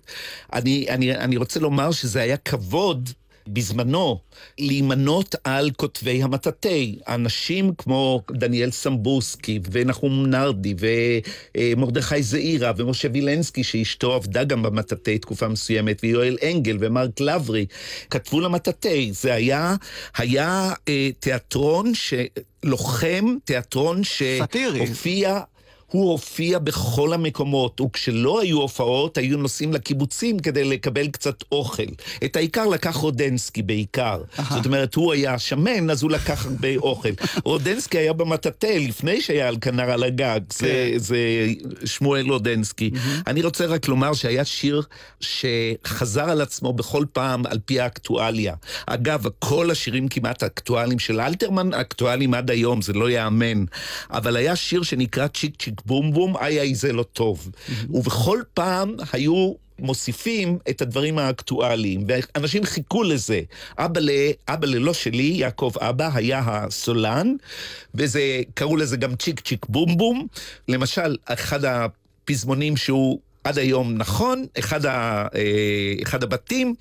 [0.53, 3.09] אני, אני, אני רוצה לומר שזה היה כבוד
[3.53, 4.19] בזמנו
[4.59, 6.69] להימנות על כותבי המטאטה.
[7.07, 10.75] אנשים כמו דניאל סמבוסקי ונחום נרדי
[11.55, 17.65] ומרדכי זעירה ומשה וילנסקי, שאשתו עבדה גם במטאטה תקופה מסוימת, ויואל אנגל ומרק לברי,
[18.09, 18.89] כתבו למטאטה.
[19.11, 19.75] זה היה,
[20.17, 25.39] היה אה, תיאטרון שלוחם, תיאטרון שהופיע...
[25.91, 31.83] הוא הופיע בכל המקומות, וכשלא היו הופעות, היו נוסעים לקיבוצים כדי לקבל קצת אוכל.
[32.25, 34.21] את העיקר לקח רודנסקי בעיקר.
[34.49, 37.09] זאת אומרת, הוא היה שמן, אז הוא לקח הרבה אוכל.
[37.43, 41.17] רודנסקי היה במטאטה לפני שהיה על כנר על הגג, זה, זה
[41.85, 42.91] שמואל רודנסקי.
[43.27, 44.81] אני רוצה רק לומר שהיה שיר
[45.19, 48.53] שחזר על עצמו בכל פעם על פי האקטואליה.
[48.85, 53.65] אגב, כל השירים כמעט האקטואליים של אלתרמן, אקטואליים עד היום, זה לא ייאמן.
[54.09, 57.49] אבל היה שיר שנקרא צ'יק צ'יק בום בום, איי איי זה לא טוב.
[57.89, 63.41] ובכל פעם היו מוסיפים את הדברים האקטואליים, ואנשים חיכו לזה.
[63.77, 64.09] אבא, ל,
[64.47, 67.35] אבא ללא שלי, יעקב אבא, היה הסולן,
[67.95, 70.27] וזה, קראו לזה גם צ'יק צ'יק בום בום.
[70.67, 73.19] למשל, אחד הפזמונים שהוא...
[73.49, 76.73] עד היום נכון, אחד, ה, אה, אחד הבתים,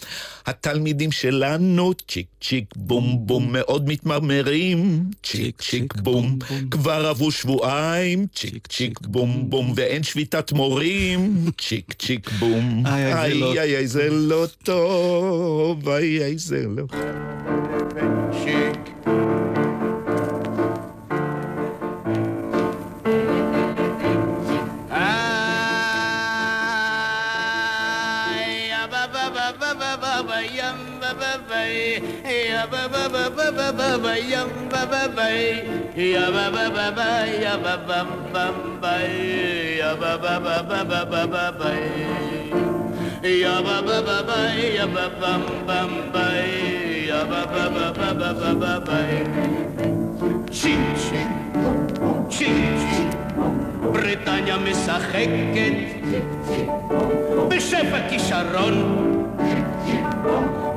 [0.47, 6.39] התלמידים שלנו, צ'יק צ'יק בום בום, מאוד מתמרמרים, צ'יק צ'יק בום,
[6.71, 13.77] כבר עברו שבועיים, צ'יק צ'יק בום בום, ואין שביתת מורים, צ'יק צ'יק בום, איי איי
[13.77, 16.85] איי זה לא טוב, איי איי זה לא...
[18.33, 18.99] צ'יק
[50.53, 50.81] צ'יק
[52.29, 53.09] צ'יק
[53.81, 55.71] בריטניה משחקת
[57.49, 59.18] בשפע כישרון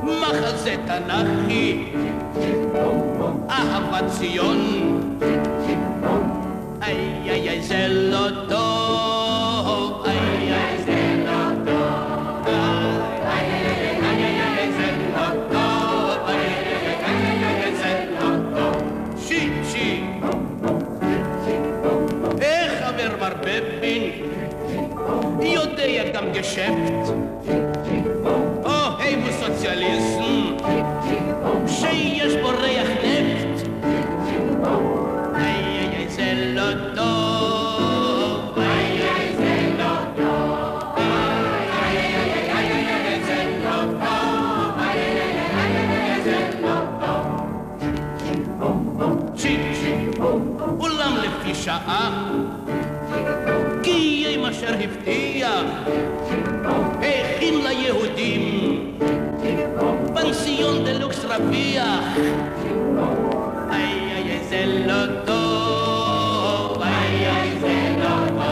[0.04, 1.84] מחזה תנ"כי,
[3.50, 4.60] אהבת ציון.
[6.82, 13.02] איי איי איי זה לא טוב, איי איי זה לא טוב.
[13.24, 13.46] איי
[14.02, 16.38] איי איי זה לא טוב, איי
[17.04, 18.82] איי איי זה לא טוב.
[19.18, 20.04] שיט שיט.
[22.40, 24.10] איך חבר מר בבין
[25.42, 27.12] יודע גם גשפט
[32.22, 33.68] שיש בו ריח נפט.
[35.34, 40.98] איי איי זה לא טוב איי איי זה לא טוב.
[40.98, 44.78] איי איי איי זה לא טוב.
[44.78, 45.36] איי איי
[45.90, 47.26] איי זה לא טוב.
[49.36, 50.20] צ'יק צ'יק
[50.80, 52.32] אולם לפי שעה
[53.82, 55.64] קיים אשר הבטיח
[56.98, 58.98] הכין ליהודים
[60.14, 62.14] pensión de Lux Rapía.
[63.70, 65.38] Ay, ay, es el loto.
[66.82, 68.50] Ay, ay, es el loto.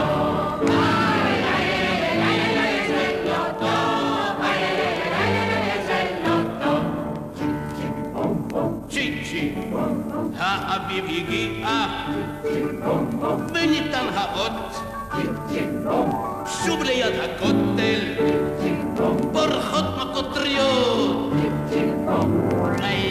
[0.67, 3.73] Ay, ay, ay, ay, ay es el loto.
[4.41, 4.77] Ay, ay,
[5.21, 6.71] ay, ay, es el loto.
[8.89, 9.43] Chichi.
[10.39, 11.87] Ha, abibigi, ah.
[13.53, 14.90] Benitan haot.
[16.45, 18.17] Sublé a la cotel,
[19.33, 21.31] por hot macotrio,
[22.81, 23.10] ay.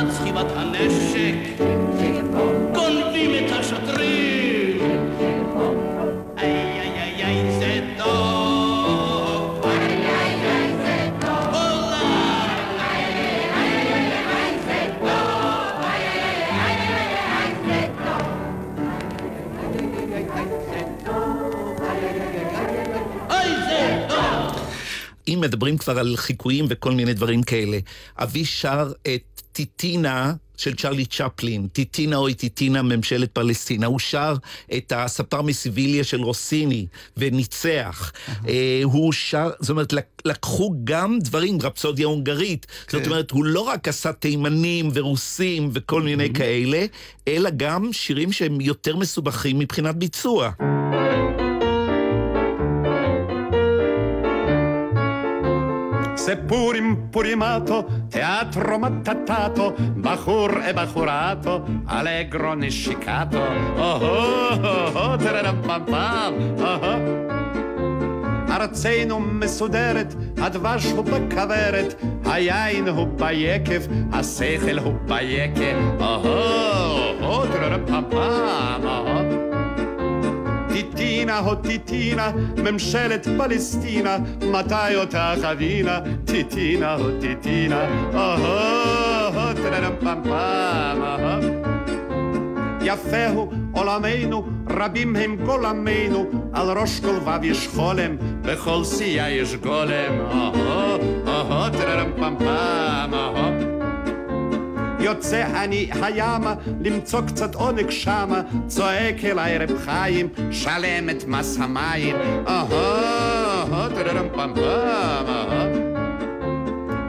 [0.00, 1.62] מלבד סחיבת הנשק,
[2.74, 4.28] גונבים את השוטרים.
[25.28, 27.78] אם מדברים כבר על חיקויים וכל מיני דברים כאלה,
[28.18, 33.86] אבי שר את טיטינה של צ'רלי צ'פלין, טיטינה אוי טיטינה ממשלת פלסטינה.
[33.86, 34.34] הוא שר
[34.76, 38.12] את הספר מסיביליה של רוסיני, וניצח.
[38.48, 39.94] אה, הוא שר, זאת אומרת,
[40.24, 42.66] לקחו גם דברים, רפסודיה הונגרית.
[42.90, 46.86] זאת אומרת, הוא לא רק עשה תימנים ורוסים וכל מיני כאלה,
[47.28, 50.50] אלא גם שירים שהם יותר מסובכים מבחינת ביצוע.
[56.18, 63.38] Seppur impurimato, teatro mattatato, Bahur e bahurato, allegro nescicato.
[63.76, 67.28] Oh oh oh oh, tererampampam, oh oh.
[68.50, 73.80] ארצנו מסודרת, הדבש הוא בכוורת, היין הוא ביקב,
[74.12, 76.00] השכל הוא ביקב.
[76.00, 78.87] אהו, טררפפם, אהו.
[81.28, 84.16] טיטינה הו טיטינה, ממשלת פלסטינה,
[84.52, 85.98] מתי אותה חווינה?
[86.24, 91.40] טיטינה הו טיטינה, אהו, טררפפם, אהו.
[92.82, 99.54] יפה הוא עולמנו, רבים הם גולמינו, על ראש כל וו יש חולם, בכל סיעה יש
[99.54, 100.20] גולם.
[100.30, 103.57] אהו, אהו, טררם פם פם, אהו.
[105.00, 112.16] יוצא אני הימה, למצוא קצת עונג שמה, צועק אליי רב חיים, שלם את מס המים.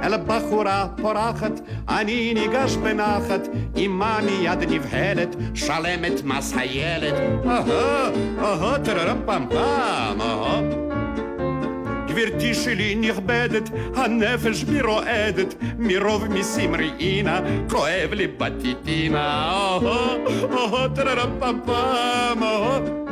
[0.03, 7.13] אל בחורה פורחת, אני ניגש בנחת, עמה מיד נבהלת, שלמת מס הילד.
[7.45, 7.71] אהו,
[8.39, 10.88] אהו, טררם פם פם, אהו.
[12.09, 19.51] גברתי שלי נכבדת, הנפש בי רועדת, מרוב מיסים ראינה, כואב לי בטיטינה.
[19.51, 19.87] אהו,
[20.51, 23.08] אהו, טררם פם פם, אהו.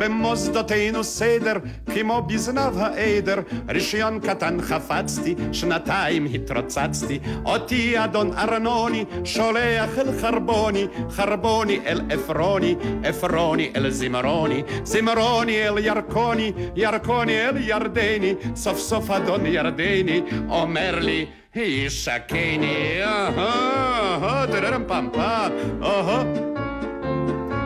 [0.00, 1.52] במוסדותינו סדר,
[1.94, 11.80] כמו בזנב העדר, רישיון קטן חפצתי, שנתיים התרוצצתי, אותי אדון ארנוני, שולח אל חרבוני, חרבוני
[11.86, 20.22] אל עפרוני, עפרוני אל זמרוני, זמרוני אל ירקוני, ירקוני אל ירדני, סוף סוף אדון ירדני,
[20.48, 24.48] אומר לי, ישקני, אהו,
[24.88, 25.50] פם פם,
[25.82, 26.49] אהו.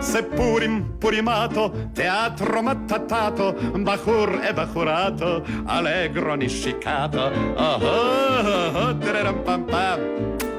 [0.05, 8.95] Seppur impurimato, teatro mattatato, bahur e bahurato, allegro niscicato, oh oh oh,
[9.67, 10.54] pam.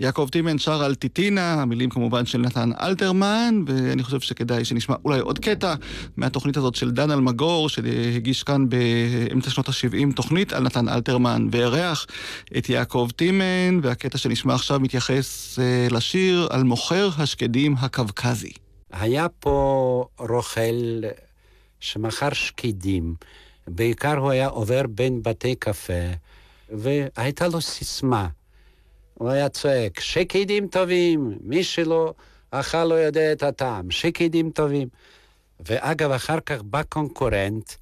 [0.00, 5.20] יעקב טימן שר על טיטינה, המילים כמובן של נתן אלתרמן, ואני חושב שכדאי שנשמע אולי
[5.20, 5.74] עוד קטע
[6.16, 12.06] מהתוכנית הזאת של דן אלמגור, שהגיש כאן באמצע שנות ה-70 תוכנית על נתן אלתרמן, ואירח
[12.58, 18.52] את יעקב טימן, והקטע שנשמע עכשיו מתייחס אה, לשיר על מוכר השקדים הקווקזי.
[18.92, 21.00] היה פה רוכל
[21.80, 23.14] שמכר שקדים,
[23.68, 25.92] בעיקר הוא היה עובר בין בתי קפה,
[26.70, 28.28] והייתה לו סיסמה.
[29.20, 32.14] הוא היה צועק, שקדים טובים, מי שלא
[32.50, 34.88] אכל לא יודע את הטעם, שקדים טובים.
[35.60, 37.72] ואגב, אחר כך בא קונקורנט,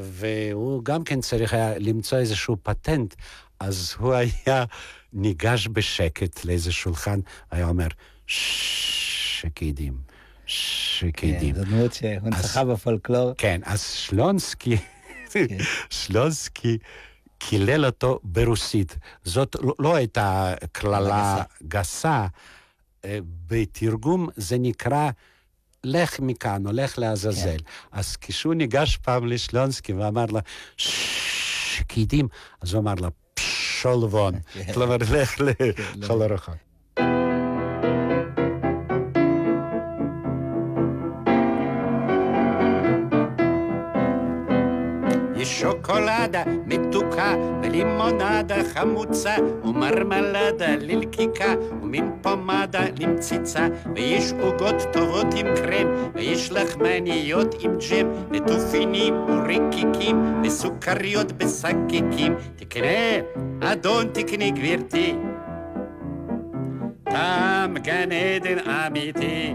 [0.00, 3.14] והוא גם כן צריך היה למצוא איזשהו פטנט,
[3.60, 4.64] אז הוא היה
[5.12, 7.88] ניגש בשקט לאיזה שולחן, היה אומר,
[8.26, 9.94] שקדים,
[10.46, 11.54] שקדים.
[11.54, 13.32] כן, זו דמות שהונצחה בפולקלור.
[13.38, 14.76] כן, אז שלונסקי,
[15.90, 16.78] שלונסקי
[17.40, 18.98] קילל אותו ברוסית.
[19.24, 22.26] זאת לא, לא הייתה קללה גסה.
[23.04, 25.10] אה, בתרגום זה נקרא
[25.84, 27.58] לך מכאן או לך לעזאזל.
[27.58, 27.64] כן.
[27.92, 30.40] אז כשהוא ניגש פעם לשלונסקי ואמר לה,
[30.76, 32.28] שקידים,
[32.60, 34.34] אז הוא אמר לה, פשולבון.
[34.52, 34.72] כן.
[34.72, 35.44] כלומר, לך כן,
[35.96, 36.26] לכל לא.
[46.20, 56.52] שוקולדה מתוקה ולימונדה חמוצה ומרמלדה ללקיקה ומין פומדה למציצה ויש עוגות טובות עם קרם ויש
[56.52, 62.34] לחמניות עם ג'ם ותופינים ורקיקים וסוכריות בשקיקים.
[62.56, 63.20] תקנה,
[63.60, 65.14] אדון תקני גברתי
[67.04, 69.54] טעם גן עדן אמיתי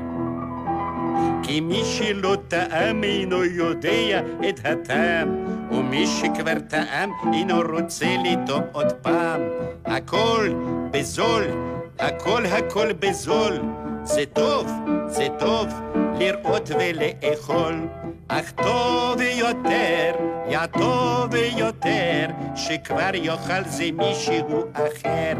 [1.44, 8.92] כי מי שלא טעם אינו יודע את הטעם, ומי שכבר טעם אינו רוצה לטעום עוד
[8.92, 9.42] פעם.
[9.86, 10.50] הכל
[10.92, 11.44] בזול,
[12.00, 13.62] הכל הכל בזול.
[14.04, 14.72] זה טוב,
[15.08, 15.68] זה טוב
[16.20, 17.88] לראות ולאכול.
[18.28, 20.12] אך טוב יותר,
[20.50, 22.26] יא טוב יותר,
[22.56, 25.34] שכבר יאכל זה מישהו אחר.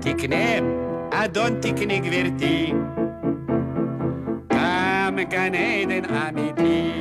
[0.00, 0.58] תקנה,
[1.12, 2.72] אדון תקנה גברתי.
[5.16, 6.92] טעם גן עדן אמיתי.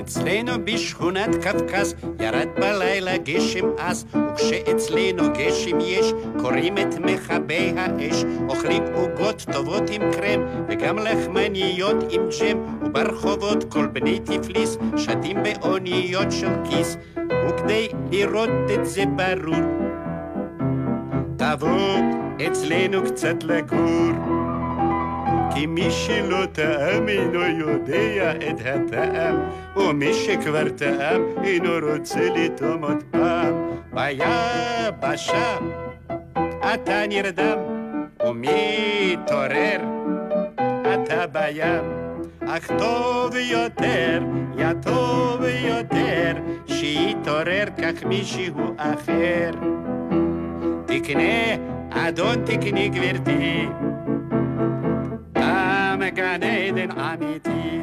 [0.00, 8.82] אצלנו בשכונת קווקז ירד בלילה גשם עז וכשאצלנו גשם יש קוראים את מכבי האש אוכלים
[8.94, 16.50] עוגות טובות עם קרם וגם לחמניות עם ג'ם וברחובות כל בני טיפליס שתים באוניות של
[16.70, 16.96] כיס
[17.48, 19.64] וכדי לראות את זה ברור
[21.36, 21.98] תבוא
[22.46, 24.12] אצלנו קצת לגור.
[25.54, 29.36] כי מי שלא טעם אינו יודע את הטעם,
[29.76, 33.54] ומי שכבר טעם אינו רוצה לטעום עוד פעם.
[33.92, 35.58] ביבשה
[36.74, 37.58] אתה נרדם,
[38.26, 39.80] ומתעורר
[40.94, 42.07] אתה בים.
[42.50, 44.22] אך טוב יותר,
[44.58, 46.32] יא טוב יותר,
[46.66, 49.50] שיתעורר כך מישהו אחר.
[50.86, 51.54] תקנה,
[51.90, 53.66] אדון תקני גברתי,
[55.32, 57.77] תם גן עדן אמיתי.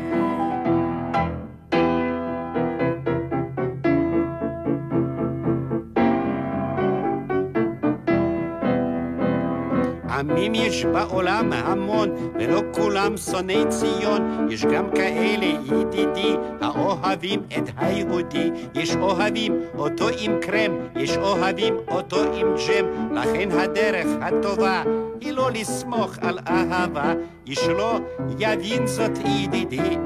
[10.19, 12.09] עמים יש בעולם המון,
[12.39, 14.47] ולא כולם שונאי ציון.
[14.49, 18.51] יש גם כאלה, ידידי, האוהבים את היהודי.
[18.75, 23.15] יש אוהבים אותו עם קרם, יש אוהבים אותו עם ג'ם.
[23.15, 24.83] לכן הדרך הטובה
[25.21, 27.13] היא לא לסמוך על אהבה.
[27.47, 27.99] איש לא
[28.39, 29.97] יבין זאת ידידי.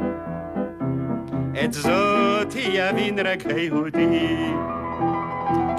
[1.64, 4.79] את זאת יבין רק היהודי.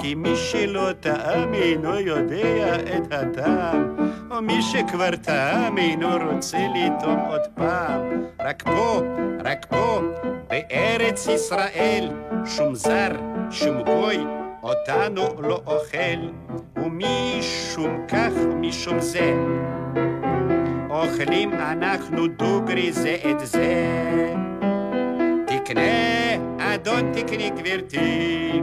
[0.01, 3.95] כי מי שלא טעם אינו יודע את הטעם,
[4.31, 8.01] ומי שכבר טעם אינו רוצה לטעום עוד פעם.
[8.39, 9.01] רק פה,
[9.43, 10.01] רק פה,
[10.49, 12.09] בארץ ישראל,
[12.45, 13.09] שום זר,
[13.51, 14.17] שום גוי,
[14.63, 16.19] אותנו לא אוכל,
[16.75, 19.33] ומשום כך ומשום זה,
[20.89, 23.85] אוכלים אנחנו דוגרי זה את זה.
[25.47, 28.61] תקנה, אדון תקני גברתי.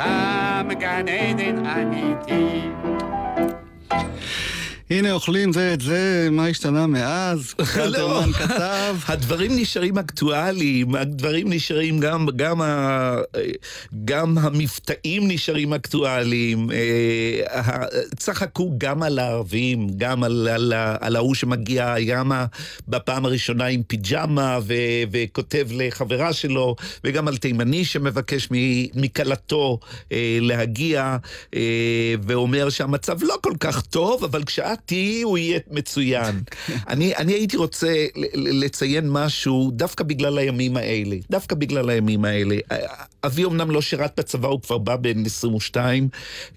[0.00, 2.79] תם גן עדן אמיתי.
[4.90, 7.54] הנה אוכלים זה את זה, מה השתנה מאז?
[7.76, 8.96] אלתרמן כתב.
[9.08, 13.16] הדברים נשארים אקטואליים, הדברים נשארים גם, גם, ה,
[14.04, 16.70] גם המבטאים נשארים אקטואליים.
[16.70, 17.84] אה,
[18.16, 22.46] צחקו גם על הערבים, גם על, על, על ההוא שמגיע, גם ה-
[22.88, 24.74] בפעם הראשונה עם פיג'מה ו,
[25.12, 28.48] וכותב לחברה שלו, וגם על תימני שמבקש
[28.94, 29.78] מכלתו
[30.12, 31.16] אה, להגיע,
[31.54, 31.60] אה,
[32.22, 36.42] ואומר שהמצב לא כל כך טוב, אבל כשאת תהיי הוא יהיה מצוין.
[36.88, 41.16] אני, אני הייתי רוצה לציין משהו דווקא בגלל הימים האלה.
[41.30, 42.56] דווקא בגלל הימים האלה.
[43.24, 46.08] אבי אמנם לא שירת בצבא, הוא כבר בא בן 22,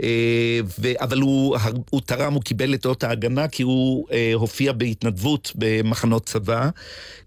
[0.04, 0.60] אה,
[1.02, 1.58] אבל הוא,
[1.90, 6.70] הוא תרם, הוא קיבל את אות ההגנה כי הוא אה, הופיע בהתנדבות במחנות צבא.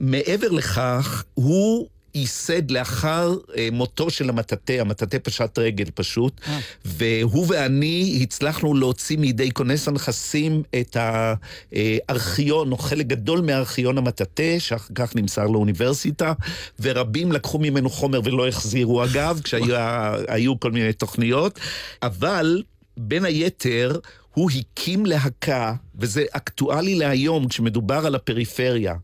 [0.01, 1.89] מעבר לכך, הוא...
[2.17, 6.41] ייסד לאחר אה, מותו של המטאטא, המטאטא פשט רגל פשוט,
[6.85, 14.95] והוא ואני הצלחנו להוציא מידי כונס הנכסים את הארכיון, או חלק גדול מארכיון המטאטא, שאחר
[14.95, 16.33] כך נמסר לאוניברסיטה,
[16.81, 21.61] ורבים לקחו ממנו חומר ולא החזירו אגב, כשהיו כל מיני תוכניות,
[22.03, 22.63] אבל
[22.97, 23.99] בין היתר,
[24.35, 28.95] הוא הקים להקה, וזה אקטואלי להיום כשמדובר על הפריפריה.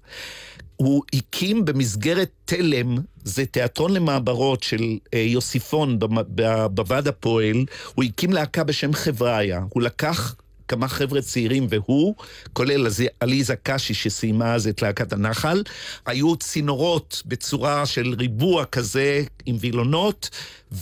[0.77, 5.99] הוא הקים במסגרת תלם, זה תיאטרון למעברות של אה, יוסיפון
[6.71, 7.65] בוועד הפועל,
[7.95, 9.63] הוא הקים להקה בשם חבריה.
[9.69, 10.35] הוא לקח
[10.73, 12.15] כמה חבר'ה צעירים והוא,
[12.53, 12.87] כולל
[13.21, 15.63] עליזה קשי שסיימה אז את להקת הנחל,
[16.07, 20.31] היו צינורות בצורה של ריבוע כזה עם וילונות,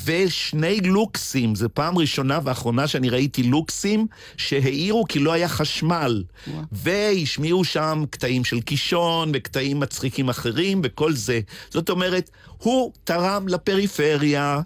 [0.05, 6.25] ושני לוקסים, זו פעם ראשונה ואחרונה שאני ראיתי לוקסים שהעירו כי לא היה חשמל.
[6.73, 11.41] והשמיעו שם קטעים של קישון וקטעים מצחיקים אחרים וכל זה.
[11.71, 14.61] זאת אומרת, הוא תרם לפריפריה.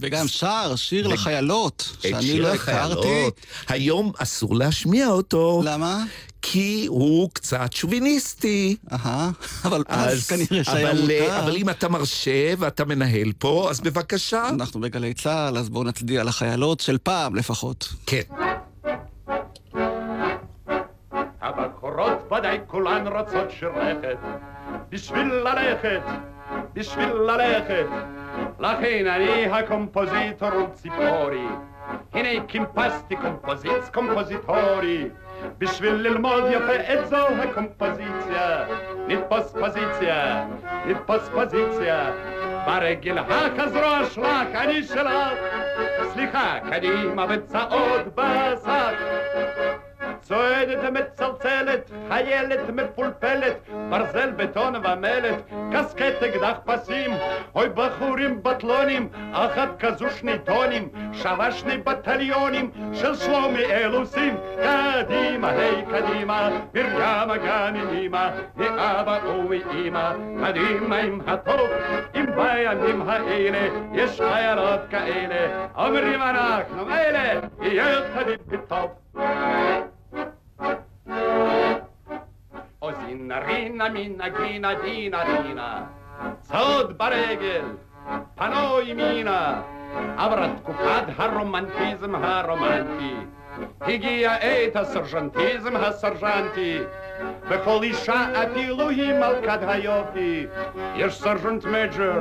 [0.00, 3.08] וגם שר שיר ו- לחיילות, שאני לא הכרתי.
[3.68, 5.62] היום אסור להשמיע אותו.
[5.64, 6.04] למה?
[6.42, 8.76] כי הוא קצת שוביניסטי.
[8.92, 9.30] אהה,
[9.64, 11.40] אבל אז כנראה שהיה אבל, אה, מותר.
[11.44, 14.48] אבל אם אתה מרשה ואתה מנהל פה, אז בבקשה.
[14.48, 17.88] אנחנו בגלי צה"ל, אז בואו נצדיע לחיילות של פעם לפחות.
[18.06, 18.20] כן.
[22.38, 24.18] ודאי כולן רוצות שרכת,
[24.88, 26.02] בשביל ללכת,
[26.72, 27.86] בשביל ללכת.
[28.60, 31.46] לכן אני הקומפוזיטור ציפורי,
[32.12, 35.08] הנה קימפסתי קומפוזיץ קומפוזיטורי,
[35.58, 38.64] בשביל ללמוד יפה את זו הקומפוזיציה,
[39.08, 40.46] נתפוס פוזיציה,
[40.86, 42.10] נתפוס פוזיציה,
[42.66, 45.38] ברגל הכזרוע שלך אני שלך,
[46.12, 48.96] סליחה, קדימה וצעוד בשק.
[50.28, 53.56] צועדת מצלצלת, חיילת מפולפלת,
[53.90, 55.34] ברזל, בטון ומלט,
[55.72, 57.10] קסקט אקדח פסים,
[57.54, 64.36] אוי בחורים בטלונים, אחת כזו שני טונים, שווה שני בטליונים של שלומי אלוסים.
[64.56, 66.96] קדימה, היי קדימה, מרים
[67.46, 70.12] גם עם אמא, מאבא ומאמא,
[70.44, 71.70] קדימה עם הטוב,
[72.14, 78.90] אם בימים האלה יש חיילות כאלה, אומרים אנחנו מילא, יהיה תמיד בטוב.
[83.26, 85.84] או זינה רינה מינה גינה דינה רינה
[86.40, 87.64] צוד ברגל,
[88.34, 89.62] פנו ימינה
[90.16, 93.14] עברה תקופת הרומנטיזם הרומנטי
[93.80, 96.78] הגיע עת הסרג'נטיזם הסרג'נטי
[97.50, 100.46] בכל אישה אפילו היא מלכת היופי
[100.96, 102.20] יש סרג'נט מג'ר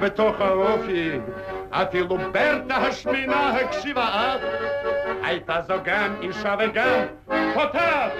[0.00, 1.10] בתוך האופי
[1.70, 4.40] אפילו ברטה השמינה הקשיבה אף
[5.22, 7.00] הייתה זו גם אישה וגם
[7.54, 8.10] פותח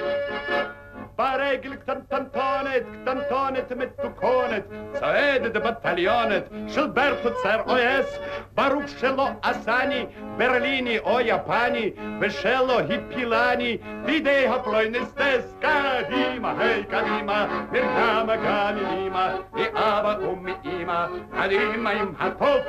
[1.17, 4.63] ברגל קטנטונת, קטנטונת מתוקונת,
[4.93, 8.19] צועדת בטליונת של ברטוצר אויס,
[8.55, 10.07] ברוך שלא עשני
[10.37, 11.91] ברליני או יפני,
[12.21, 15.57] ושלא הפילני בידי הפלוינסטס.
[15.61, 22.61] קדימה, היי קדימה, מרקמה גם עם אמא, מאבא ומאמא, קדימה עם הטוב,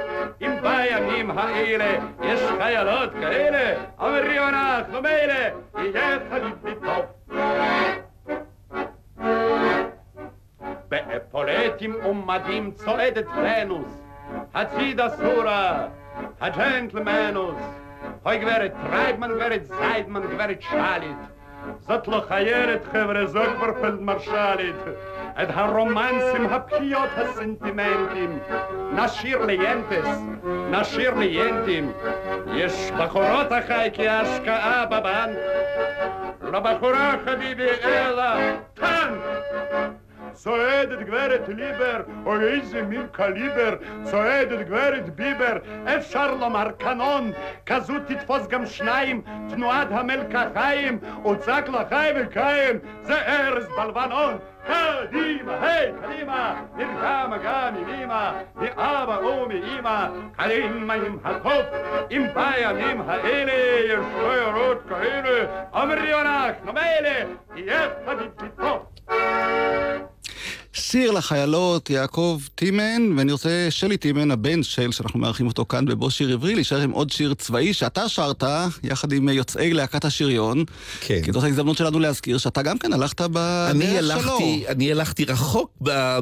[0.41, 1.31] אם בימים
[11.03, 13.25] be poletim um madim zu Venus.
[13.35, 13.87] plenus
[14.53, 15.91] hat sie das sura
[16.39, 17.59] a gentlemanus.
[18.23, 21.17] Hoy gwerd treib man gwerd seid man gwerd schalit.
[21.87, 24.75] Zat lo khayeret khavre zok vor feld marshalit
[25.37, 26.77] et ha romans ha hab ha
[27.33, 27.35] sentimentim.
[27.35, 28.39] sentiment im.
[28.95, 29.57] Nashir le
[30.71, 31.13] nashir
[32.55, 35.35] yes bakhorot a khay ki ashka a baban
[36.51, 40.04] la bakhora khabibi ela tan!
[40.35, 45.57] צועדת גברת ליבר, אוי איזה מין קליבר, צועדת גברת ביבר,
[45.97, 47.31] אפשר לומר קנון,
[47.65, 50.99] כזו תתפוס גם שניים, תנועת המלקחיים,
[51.31, 54.37] וצק לחי וקיים, זה ארז בלבנון.
[54.67, 60.07] קדימה, היי, קדימה, נרקמה גם עם אמא, מאבא ומאמא,
[60.37, 61.65] קדימה עם הטוב,
[62.11, 63.53] אם בימים האלה
[63.85, 68.85] יש שיירות כאלה, אומרים אנחנו מילא, יהיה חביבי טוב.
[70.75, 76.09] שיר לחיילות, יעקב טימן, ואני רוצה שלי טימן, הבן של, שאנחנו מארחים אותו כאן בבוא
[76.09, 78.43] שיר עברי, להישאר עם עוד שיר צבאי שאתה שרת,
[78.83, 80.63] יחד עם יוצאי להקת השריון.
[81.01, 81.21] כן.
[81.23, 84.39] כי זאת ההזדמנות שלנו להזכיר שאתה גם כן הלכת בדרך שלו.
[84.67, 85.69] אני הלכתי רחוק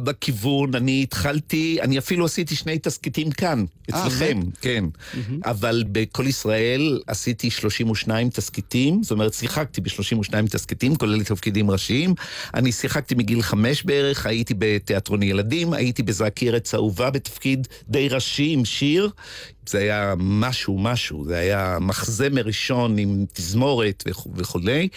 [0.03, 4.57] בכיוון, אני התחלתי, אני אפילו עשיתי שני תסכיתים כאן, אה, אצלכם, באמת?
[4.61, 4.85] כן.
[5.45, 12.13] אבל בכל ישראל עשיתי 32 תסכיתים, זאת אומרת, שיחקתי ב-32 תסכיתים, כולל תפקידים ראשיים.
[12.53, 18.49] אני שיחקתי מגיל חמש בערך, הייתי בתיאטרון ילדים, הייתי בזעקי ארץ אהובה בתפקיד די ראשי
[18.53, 19.09] עם שיר.
[19.69, 24.87] זה היה משהו, משהו, זה היה מחזמר ראשון עם תזמורת וכו'- וכולי.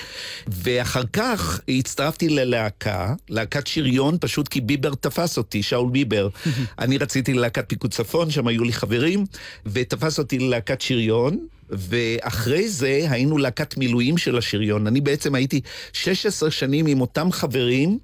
[0.46, 6.28] ואחר כך הצטרפתי ללהקה, להקת שריון, פשוט כי ביבר תפס אותי, שאול ביבר.
[6.78, 9.26] אני רציתי ללהקת פיקוד צפון, שם היו לי חברים,
[9.66, 11.46] ותפס אותי ללהקת שריון.
[11.70, 14.86] ואחרי זה היינו להקת מילואים של השריון.
[14.86, 15.60] אני בעצם הייתי
[15.92, 17.98] 16 שנים עם אותם חברים.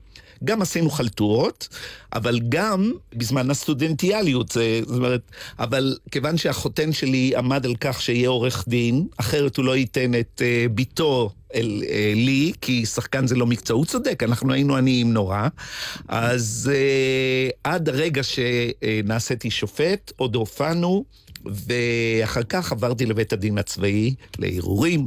[0.44, 1.68] גם עשינו חלטורות,
[2.12, 5.20] אבל גם בזמן הסטודנטיאליות, זה, זאת אומרת,
[5.58, 10.42] אבל כיוון שהחותן שלי עמד על כך שיהיה עורך דין, אחרת הוא לא ייתן את
[10.44, 11.86] uh, ביתו אל, uh,
[12.16, 15.48] לי, כי שחקן זה לא מקצוע, הוא צודק, אנחנו היינו עניים נורא,
[16.08, 21.04] אז uh, עד הרגע שנעשיתי שופט, עוד הופענו.
[21.46, 25.06] ואחר כך עברתי לבית הדין הצבאי לערעורים,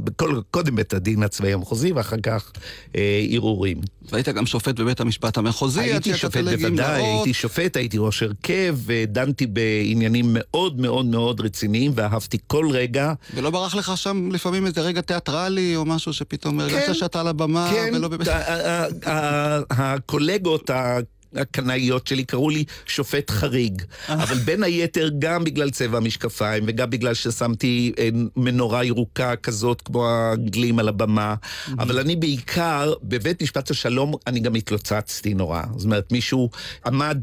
[0.50, 2.52] קודם בית הדין הצבאי המחוזי ואחר כך
[2.96, 3.80] אה, ערעורים.
[4.10, 6.90] והיית גם שופט בבית המשפט המחוזי, הייתי שופט בוודאי, לגמלאות.
[6.92, 13.12] הייתי שופט, הייתי ראש הרכב, ודנתי בעניינים מאוד מאוד מאוד רציניים, ואהבתי כל רגע.
[13.34, 17.70] ולא ברח לך שם לפעמים איזה רגע תיאטרלי או משהו שפתאום הרגשת שאתה על הבמה
[17.72, 18.28] כן, ולא בבית...
[19.70, 20.70] הקולגות,
[21.36, 27.14] הקנאיות שלי קראו לי שופט חריג, אבל בין היתר גם בגלל צבע המשקפיים וגם בגלל
[27.14, 31.34] ששמתי אה, מנורה ירוקה כזאת כמו הגלים על הבמה,
[31.78, 35.62] אבל אני בעיקר, בבית משפט השלום אני גם התלוצצתי נורא.
[35.76, 36.50] זאת אומרת, מישהו
[36.86, 37.18] עמד...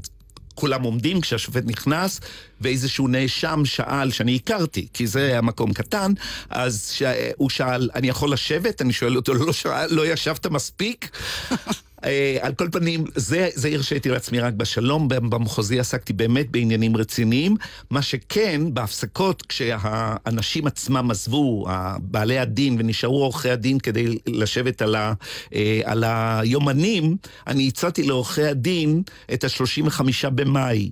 [0.55, 2.19] כולם עומדים כשהשופט נכנס,
[2.61, 6.11] ואיזשהו נאשם שאל, שאני הכרתי, כי זה היה מקום קטן,
[6.49, 7.03] אז ש...
[7.37, 8.81] הוא שאל, אני יכול לשבת?
[8.81, 11.09] אני שואל אותו, לא, שאל, לא ישבת מספיק?
[12.05, 17.55] אה, על כל פנים, זה, זה הרשיתי לעצמי רק בשלום, במחוזי עסקתי באמת בעניינים רציניים.
[17.89, 21.65] מה שכן, בהפסקות, כשהאנשים עצמם עזבו,
[21.99, 25.13] בעלי הדין, ונשארו עורכי הדין כדי לשבת על, ה,
[25.55, 29.01] אה, על היומנים, אני הצעתי לעורכי הדין
[29.33, 30.91] את ה-35 במאי.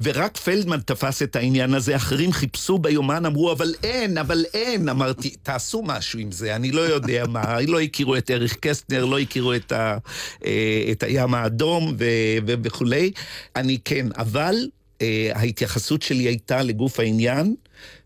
[0.00, 4.88] ורק פלדמן תפס את העניין הזה, אחרים חיפשו ביומן, אמרו, אבל אין, אבל אין.
[4.88, 7.60] אמרתי, תעשו משהו עם זה, אני לא יודע מה.
[7.66, 9.96] לא הכירו את אריך קסטנר, לא הכירו את, ה,
[10.92, 12.04] את הים האדום ו,
[12.46, 13.10] ו, וכולי.
[13.56, 14.54] אני כן, אבל
[15.02, 17.54] אה, ההתייחסות שלי הייתה לגוף העניין,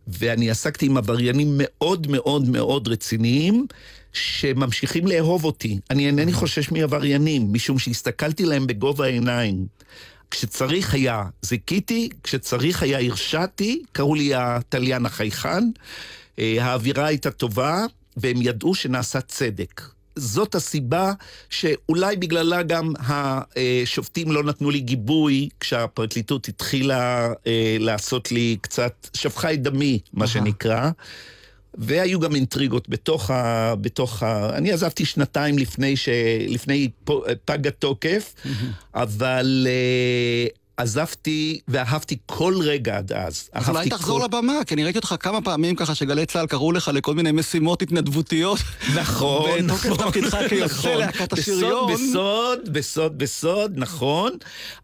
[0.09, 3.67] ואני עסקתי עם עבריינים מאוד מאוד מאוד רציניים.
[4.13, 5.79] שממשיכים לאהוב אותי.
[5.91, 9.67] אני אינני חושש מעבריינים, משום שהסתכלתי להם בגובה העיניים.
[10.31, 15.65] כשצריך היה, זיכיתי, כשצריך היה, הרשעתי, קראו לי התליין החייכן.
[16.39, 17.85] אה, האווירה הייתה טובה,
[18.17, 19.83] והם ידעו שנעשה צדק.
[20.17, 21.13] זאת הסיבה
[21.51, 29.53] שאולי בגללה גם השופטים לא נתנו לי גיבוי כשהפרקליטות התחילה אה, לעשות לי קצת, שפכה
[29.53, 30.91] את דמי, מה שנקרא.
[31.75, 33.75] והיו גם אינטריגות בתוך ה...
[33.81, 34.57] בתוך ה...
[34.57, 36.09] אני עזבתי שנתיים לפני, ש...
[36.49, 36.91] לפני
[37.45, 38.35] פג התוקף,
[38.95, 43.51] אבל uh, עזבתי ואהבתי כל רגע עד אז.
[43.53, 44.25] אז אולי תחזור כל...
[44.25, 47.83] לבמה, כי אני ראיתי אותך כמה פעמים ככה שגלי צה"ל קראו לך לכל מיני משימות
[47.83, 48.59] התנדבותיות.
[48.97, 49.93] נכון, נכון.
[50.65, 51.03] נכון.
[51.33, 51.93] השריון.
[51.93, 54.33] בסוד, בסוד, בסוד, נכון.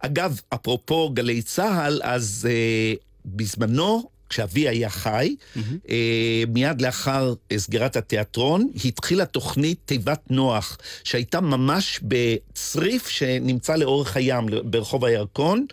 [0.01, 5.61] אגב, אפרופו גלי צה"ל, אז uh, בזמנו כשאבי היה חי, mm-hmm.
[5.91, 14.47] אה, מיד לאחר סגירת התיאטרון, התחילה תוכנית תיבת נוח, שהייתה ממש בצריף שנמצא לאורך הים,
[14.65, 15.67] ברחוב הירקון.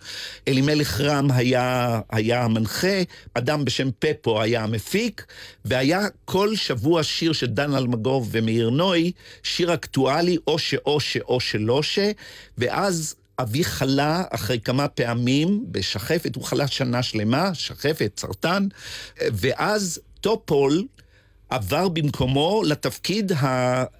[0.48, 3.02] אלימלך רם היה, היה המנחה,
[3.34, 5.26] אדם בשם פפו היה המפיק,
[5.64, 11.82] והיה כל שבוע שיר של דן אלמגוב ומאיר נוי, שיר אקטואלי, או שאו שאו שלא
[11.82, 11.98] ש,
[12.58, 18.66] ואז אבי חלה אחרי כמה פעמים בשחפת, הוא חלה שנה שלמה, שחפת, סרטן,
[19.20, 20.86] ואז טופול
[21.50, 23.32] עבר במקומו לתפקיד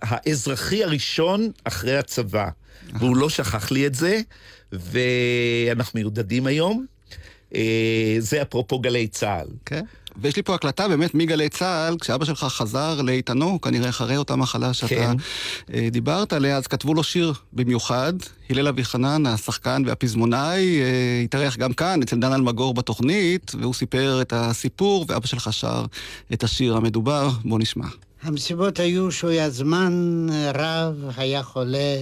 [0.03, 2.49] האזרחי הראשון אחרי הצבא.
[2.93, 4.20] והוא לא שכח לי את זה,
[4.72, 6.87] ואנחנו מיודדים היום.
[7.55, 9.47] אה, זה אפרופו גלי צה"ל.
[9.66, 9.80] כן.
[9.80, 10.04] Okay.
[10.17, 14.75] ויש לי פה הקלטה באמת מגלי צה"ל, כשאבא שלך חזר לאיתנו, כנראה אחרי אותה מחלה
[14.75, 15.17] שאתה כן.
[15.75, 18.12] אה, דיברת עליה, אז כתבו לו שיר במיוחד.
[18.51, 24.33] הלל אביחנן, השחקן והפזמונאי, אה, התארח גם כאן, אצל דן אלמגור בתוכנית, והוא סיפר את
[24.37, 25.85] הסיפור, ואבא שלך שר
[26.33, 27.29] את השיר המדובר.
[27.45, 27.87] בוא נשמע.
[28.23, 31.97] המסיבות היו שהוא היה זמן רב, היה חולה,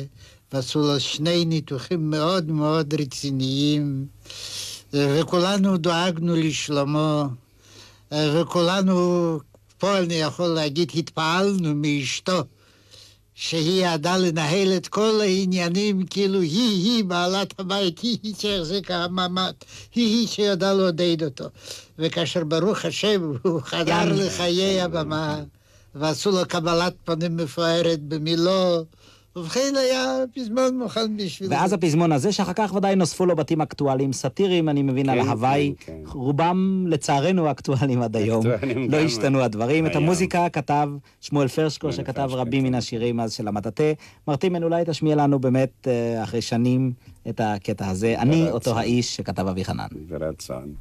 [0.52, 4.06] ועשו לו שני ניתוחים מאוד מאוד רציניים,
[4.92, 7.28] וכולנו דאגנו לשלומו.
[8.12, 9.38] וכולנו,
[9.78, 12.42] פה אני יכול להגיד, התפעלנו מאשתו,
[13.34, 19.52] שהיא ידעה לנהל את כל העניינים, כאילו היא-היא בעלת הבית, היא-היא שהחזיקה הממ"ד,
[19.94, 21.44] היא-היא שידעה לעודד אותו.
[21.98, 25.40] וכאשר ברוך השם הוא חדר לחיי הבמה,
[25.94, 28.84] ועשו לו קבלת פנים מפוארת במילו,
[29.36, 31.72] ובכן היה פזמון מוכן בשביל ואז.
[31.72, 35.74] הפזמון הזה, שאחר כך ודאי נוספו לו בתים אקטואליים סאטיריים, אני מבין, כן, על ההוואי.
[35.78, 36.10] כן, כן.
[36.12, 38.46] רובם, לצערנו, אקטואליים עד היום.
[38.88, 39.86] לא השתנו הדברים.
[39.86, 40.88] את המוזיקה כתב
[41.20, 43.92] שמואל פרשקו, שכתב רבים מן השירים אז של המטאטה.
[44.28, 46.92] מרטימן, אולי תשמיע לנו באמת, אה, אחרי שנים,
[47.28, 48.14] את הקטע הזה.
[48.18, 49.86] אני אותו האיש שכתב אבי חנן.
[50.08, 50.74] ברצון.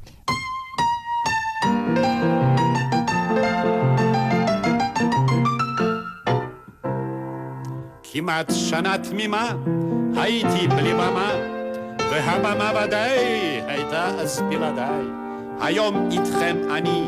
[8.14, 9.52] כמעט שנה תמימה
[10.16, 11.32] הייתי בלי במה,
[12.10, 13.18] והבמה ודאי
[13.66, 15.04] הייתה אז בלעדיי.
[15.60, 17.04] היום איתכם אני,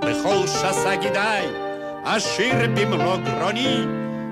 [0.00, 1.46] בכל שסה גידיי,
[2.04, 3.84] אשיר במלוא גרוני,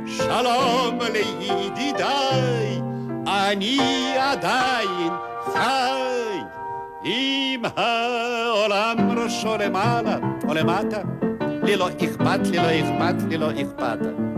[0.06, 2.80] שלום לידידיי,
[3.26, 3.78] אני
[4.18, 5.12] עדיין
[5.44, 6.38] חי.
[7.04, 10.16] אם העולם ראשו למעלה
[10.48, 11.00] או למטה,
[11.62, 14.31] לי לא אכפת, לי לא אכפת, לי לא אכפת.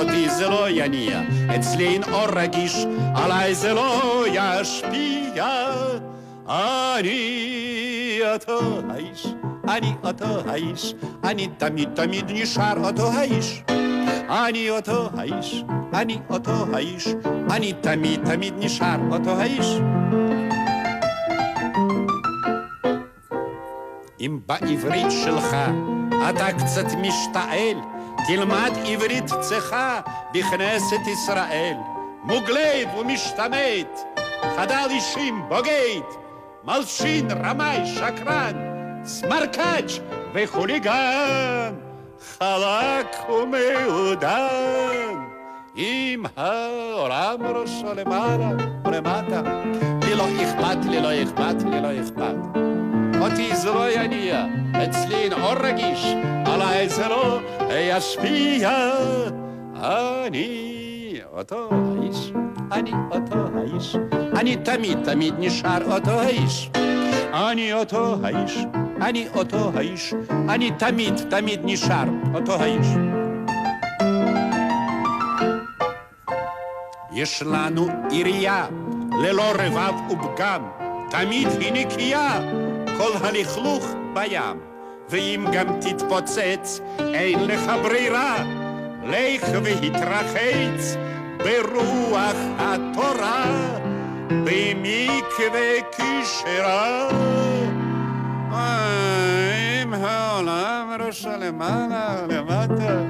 [0.00, 1.20] אותי זה לא יניע,
[1.56, 5.46] אצלי אין אור רגיש, עליי זה לא ישפיע.
[6.48, 9.26] אני אותו האיש,
[9.68, 10.94] אני אותו האיש,
[11.24, 13.62] אני תמיד תמיד נשאר אותו האיש.
[14.30, 17.08] אני אותו האיש, אני אותו האיש,
[17.50, 19.80] אני תמיד תמיד נשאר אותו האיש.
[24.20, 25.56] אם בעברית שלך
[26.30, 27.76] אתה קצת משתעל,
[28.26, 30.00] תלמד עברית צחה
[30.34, 31.76] בכנסת ישראל.
[32.22, 34.00] מוגלב ומשתמט,
[34.56, 36.06] חדל אישים בוגד,
[36.64, 38.56] מלשין, רמאי, שקרן,
[39.04, 39.98] סמרקאץ'
[40.34, 41.74] וחוליגן,
[42.38, 45.20] חלק ומעודן.
[45.74, 48.50] עם העולם ראשו למעלה
[48.84, 49.42] ולמטה.
[50.02, 52.69] לי לא אכפת, לי לא אכפת, לי לא אכפת.
[53.30, 54.44] אותי זה לא יניע,
[54.84, 56.14] אצלי אור רגיש,
[56.46, 58.70] עליי זה לא ישפיע.
[59.76, 62.32] אני אותו האיש,
[62.72, 63.96] אני אותו האיש,
[64.36, 66.70] אני תמיד תמיד נשאר אותו האיש.
[67.34, 68.58] אני אותו האיש,
[69.00, 70.14] אני אותו האיש,
[70.48, 72.04] אני תמיד תמיד נשאר
[72.34, 72.86] אותו האיש.
[77.12, 78.66] יש לנו עירייה
[79.22, 80.62] ללא רבב ופגם,
[81.10, 82.40] תמיד היא נקייה,
[83.00, 84.60] כל הלכלוך בים.
[85.08, 88.44] ואם גם תתפוצץ, אין לך ברירה,
[89.04, 90.96] לך והתרחץ
[91.38, 93.44] ברוח התורה,
[94.28, 97.08] במקווה כשרה.
[99.82, 103.00] עם העולם ראשה למעלה, למטה,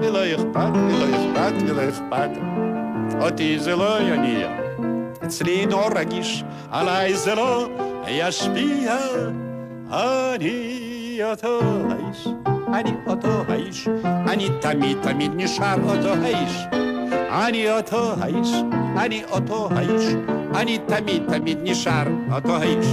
[0.00, 2.30] לי לא אכפת, לי לא אכפת, לי לא אכפת.
[3.20, 4.48] אותי זה לא יניע,
[5.24, 7.68] אצלי נור רגיש, עליי זה לא
[8.08, 8.96] ישפיע.
[9.90, 11.60] אני אותו
[11.90, 12.28] האיש,
[12.74, 16.66] אני אותו האיש, אני תמיד תמיד נשאר אותו האיש.
[17.32, 18.48] אני אותו האיש,
[18.96, 20.14] אני אותו האיש,
[20.54, 22.86] אני תמיד תמיד נשאר אותו האיש.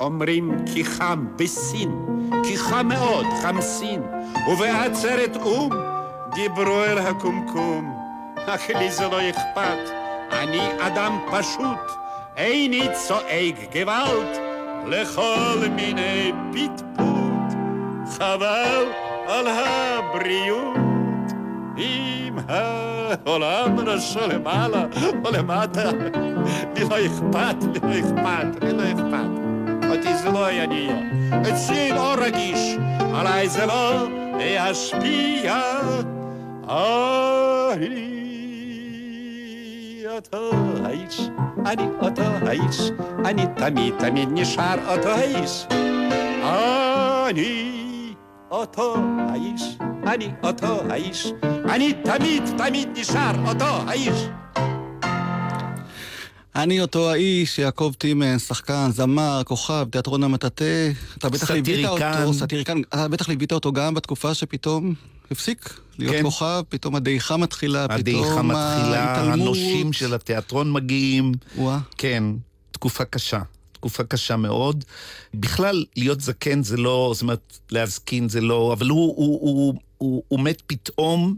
[0.00, 1.90] אומרים כי חם בסין,
[2.44, 4.02] כי חם מאוד, חם סין,
[4.48, 5.91] ובעצרת או"ם
[6.34, 8.02] דיברו אל הקומקום.
[8.46, 9.90] אך לי זה לא אכפת,
[10.32, 11.98] אני אדם פשוט,
[12.36, 14.36] איני צועק גוואלד
[14.86, 17.58] לכל מיני פטפוט.
[18.10, 18.84] חבל
[19.26, 20.76] על הבריאות,
[21.78, 24.84] אם העולם ראשו למעלה
[25.24, 25.90] או למטה,
[26.76, 29.30] לי לא אכפת, לי לא אכפת, לי לא אכפת.
[29.90, 30.94] אותי זה לא יניע,
[31.50, 32.76] אצלי אור רגיש,
[33.14, 34.06] עליי זה לא
[34.40, 35.60] ישפיע.
[36.72, 38.04] אני
[40.16, 40.50] אותו
[40.84, 41.20] האיש,
[41.66, 42.80] אני אותו האיש,
[43.24, 45.66] אני תמיד תמיד נשאר אותו האיש.
[47.30, 48.14] אני
[48.50, 48.96] אותו
[49.28, 49.62] האיש,
[50.06, 54.28] אני אותו האיש, אני תמיד תמיד נשאר אותו האיש.
[56.56, 60.90] אני אותו האיש, יעקב טימן, שחקן, זמר, כוכב, תיאטרון המטאטא.
[61.18, 62.80] אתה בטח ליווית אותו, סאטיריקן.
[62.88, 64.94] אתה בטח ליווית אותו גם בתקופה שפתאום
[65.32, 66.22] הפסיק להיות כן.
[66.22, 69.40] כוכב, פתאום הדעיכה מתחילה, הדעיכה פתאום מתחילה, ההתעלמות.
[69.40, 71.32] הנושים של התיאטרון מגיעים.
[71.56, 71.78] וואה.
[71.98, 72.24] כן,
[72.70, 73.40] תקופה קשה.
[73.72, 74.84] תקופה קשה מאוד.
[75.34, 80.22] בכלל, להיות זקן זה לא, זאת אומרת, להזקין זה לא, אבל הוא, הוא, הוא, הוא,
[80.28, 81.36] הוא מת פתאום.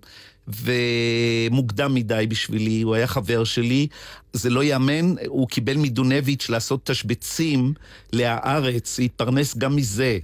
[0.48, 3.86] ומוקדם מדי בשבילי, הוא היה חבר שלי,
[4.34, 7.74] זה לא ייאמן, הוא קיבל מדונביץ' לעשות תשבצים
[8.12, 10.18] להארץ, להתפרנס גם מזה,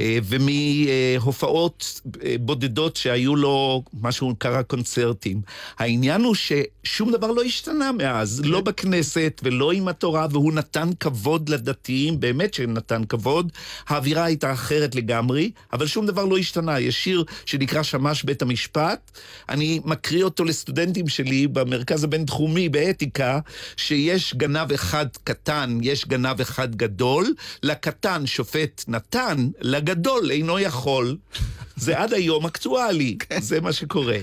[0.00, 5.40] אה, ומהופעות אה, בודדות שהיו לו, מה שהוא קרא קונצרטים.
[5.78, 11.48] העניין הוא ששום דבר לא השתנה מאז, לא בכנסת ולא עם התורה, והוא נתן כבוד
[11.48, 13.52] לדתיים, באמת שנתן כבוד.
[13.88, 16.80] האווירה הייתה אחרת לגמרי, אבל שום דבר לא השתנה.
[16.80, 19.10] יש שיר שנקרא שמש בית המשפט,
[19.48, 23.38] אני מקריא אותו לסטודנטים שלי במרכז הבינתחומי באתיקה,
[23.76, 31.16] שיש גנב אחד קטן, יש גנב אחד גדול, לקטן שופט נתן, לגדול אינו יכול.
[31.78, 34.16] זה עד היום אקטואלי, זה מה שקורה.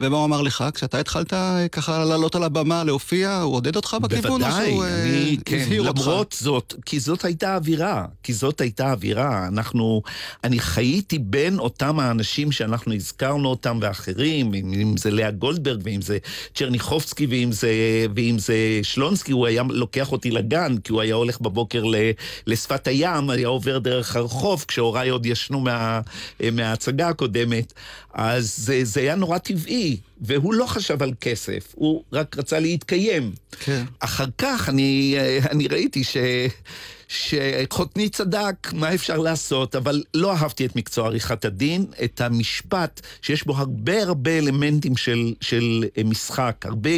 [0.00, 0.64] ומה הוא אמר לך?
[0.74, 4.30] כשאתה התחלת אה, ככה לעלות על הבמה, להופיע, הוא עודד אותך בכיוון?
[4.30, 6.00] או בוודאי, שהוא, אה, אני, כן, הזהיר אותך?
[6.00, 9.48] למרות זאת, כי זאת הייתה אווירה, כי זאת הייתה אווירה.
[9.48, 10.02] אנחנו,
[10.44, 16.02] אני חייתי בין אותם האנשים שאנחנו הזכרנו אותם ואחרים, אם, אם זה לאה גולדברג, ואם
[16.02, 16.18] זה
[16.54, 17.70] צ'רניחובסקי, ואם זה,
[18.16, 21.84] ואם זה שלונסקי, הוא היה לוקח אותי לגן, כי הוא היה הולך בבוקר
[22.46, 26.00] לשפת הים, היה עובר דרך הרחוב, כשהוריי עוד ישנו מה,
[26.52, 27.72] מההצגה הקודמת,
[28.14, 29.96] אז זה, זה היה נורא טבעי.
[30.20, 33.32] והוא לא חשב על כסף, הוא רק רצה להתקיים.
[33.60, 33.84] כן.
[34.00, 35.16] אחר כך אני,
[35.50, 36.16] אני ראיתי ש...
[37.12, 39.76] שחותני צדק, מה אפשר לעשות?
[39.76, 45.34] אבל לא אהבתי את מקצוע עריכת הדין, את המשפט, שיש בו הרבה הרבה אלמנטים של,
[45.40, 46.90] של משחק, הרבה,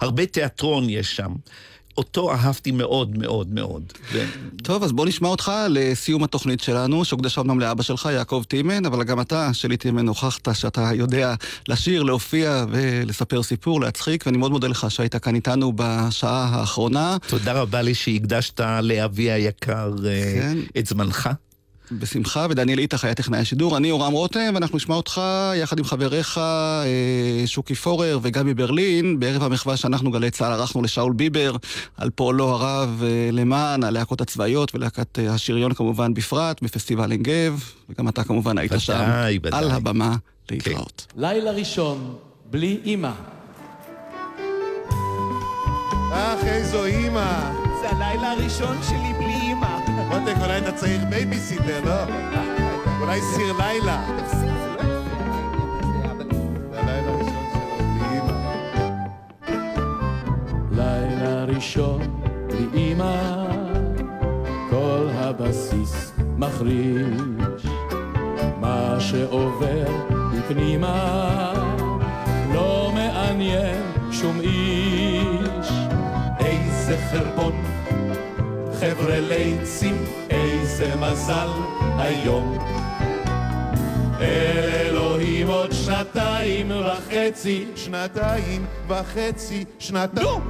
[0.00, 1.32] הרבה תיאטרון יש שם.
[1.96, 3.82] אותו אהבתי מאוד מאוד מאוד.
[4.12, 4.24] ו...
[4.62, 9.04] טוב, אז בוא נשמע אותך לסיום התוכנית שלנו, שהוקדשה אמנם לאבא שלך, יעקב טימן, אבל
[9.04, 11.34] גם אתה, שלי טימן, הוכחת שאתה יודע
[11.68, 17.16] לשיר, להופיע ולספר סיפור, להצחיק, ואני מאוד מודה לך שהיית כאן איתנו בשעה האחרונה.
[17.26, 20.58] תודה רבה לי שהקדשת לאבי היקר כן.
[20.78, 21.28] את זמנך.
[21.98, 23.76] בשמחה, ודניאל איתך היה טכנאי השידור.
[23.76, 25.20] אני אורם רותם, ואנחנו נשמע אותך
[25.56, 31.12] יחד עם חבריך אה, שוקי פורר וגבי ברלין, בערב המחווה שאנחנו גלי צה"ל ערכנו לשאול
[31.12, 31.56] ביבר,
[31.96, 37.64] על פועלו הרב אה, למען הלהקות הצבאיות ולהקת אה, השריון כמובן בפרט, בפסטיבל עין גב,
[37.88, 38.94] וגם אתה כמובן היית שם
[39.42, 39.58] ודאי.
[39.58, 40.16] על הבמה.
[40.50, 41.06] להתראות.
[41.16, 42.16] לילה ראשון,
[42.50, 43.12] בלי אימא.
[46.12, 47.71] אך, איזו אימא.
[47.82, 49.78] זה הלילה הראשון שלי בלי אימא.
[50.08, 52.14] מותק, אולי אתה צריך בייביסיטר, לא?
[53.00, 54.02] אולי סיר לילה.
[60.72, 62.00] לילה ראשון
[62.46, 63.46] בלי אימא,
[64.70, 67.66] כל הבסיס מחריש.
[68.60, 69.86] מה שעובר
[70.32, 71.52] מפנימה
[72.54, 75.01] לא מעניין שום איש.
[77.12, 77.52] חרבון,
[78.80, 81.48] חבר'ה ליצים, איזה מזל
[81.98, 82.58] היום.
[84.20, 90.26] אל אלוהים עוד שנתיים וחצי, שנתיים וחצי, שנתיים.
[90.26, 90.40] נו!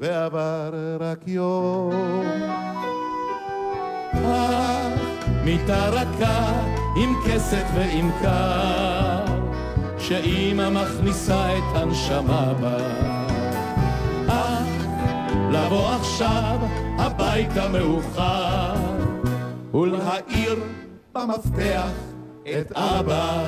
[0.00, 2.24] ועבר רק יום.
[5.44, 6.52] מיטה רכה
[6.96, 9.24] עם כסת ועם קר,
[9.98, 13.13] שאימא מכניסה את הנשמה בה.
[15.54, 16.58] לבוא עכשיו
[16.98, 18.74] הביתה מאוחר,
[19.74, 20.56] ולהעיר
[21.14, 21.90] במפתח
[22.42, 23.44] את אבא.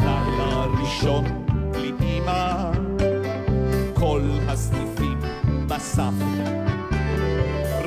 [0.00, 1.24] לילה ראשון
[1.72, 2.70] בלי אימא,
[3.94, 5.18] כל הסניפים
[5.68, 6.12] בסף,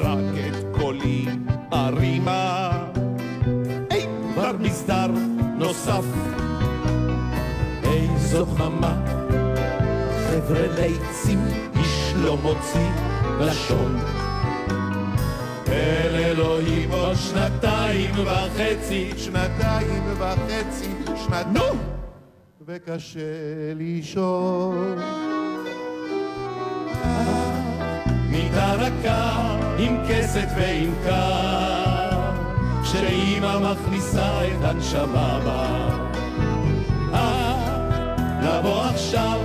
[0.02, 1.26] רק את קולי
[1.72, 2.70] הרימה.
[3.90, 5.08] היי, כבר מסדר
[5.58, 6.06] נוסף.
[7.84, 9.06] איזו דממה,
[10.28, 11.40] חבר'ה ליצים,
[12.28, 12.90] לא מוציא
[13.40, 14.00] לשון.
[15.68, 20.90] אל אלוהים עוד שנתיים וחצי, שנתיים וחצי,
[21.26, 21.54] שנתיים.
[21.54, 21.64] נו!
[22.62, 23.20] וקשה
[23.76, 25.00] לישון.
[28.30, 32.20] מיטה רכה עם כסת ועם קר,
[32.84, 35.90] שאימא מכניסה את הנשמה בה.
[37.14, 37.56] אה,
[38.42, 39.40] לבוא עכשיו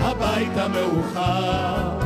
[0.00, 2.05] הביתה מאוחר,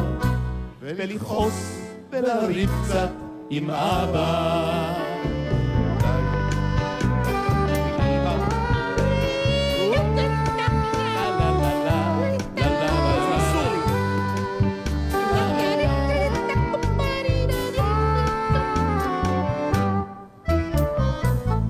[0.97, 1.81] ולכעוס
[2.11, 3.11] ולריב קצת
[3.51, 4.95] עם אבא.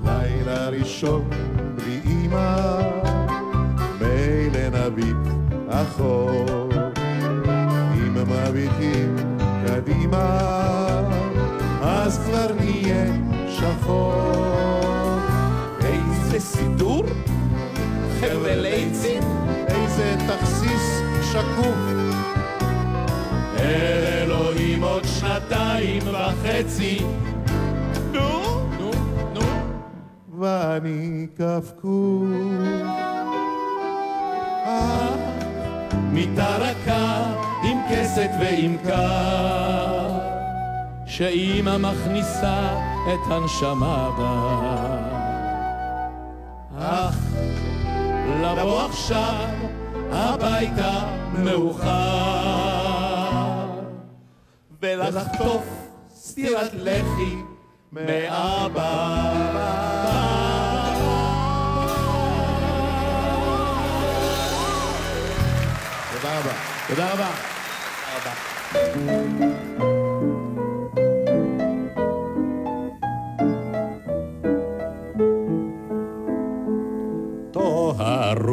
[0.05, 1.31] לילה ראשון
[1.75, 2.81] בלי אימא,
[4.01, 5.17] מילא נביט
[5.69, 6.40] אחור.
[13.91, 15.19] שחור.
[15.85, 17.05] איזה סידור,
[18.21, 19.23] חבר'ה ליצים,
[19.69, 21.01] איזה תכסיס
[21.33, 21.79] שקוף.
[23.59, 26.99] אל אלוהים עוד שנתיים וחצי.
[28.13, 28.91] נו, נו,
[29.35, 29.41] נו.
[30.39, 32.27] ואני קפקוף.
[36.13, 40.19] מיטה רכה עם כסת ועם קר,
[41.07, 45.31] שאימא מכניסה את הנשמה בה.
[46.79, 47.17] אך
[48.43, 49.49] לבוא עכשיו
[50.13, 51.01] הביתה
[51.33, 52.61] מאוחר,
[54.83, 55.65] ולחטוף
[56.15, 57.37] סטירת לחי
[57.93, 58.91] מאבא.
[66.13, 66.53] תודה רבה.
[66.89, 67.31] תודה רבה.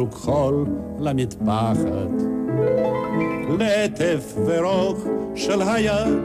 [0.08, 0.66] טוהרו כחול
[0.98, 2.22] למטפחת,
[3.58, 5.04] לטף ורוך
[5.34, 6.18] של היד.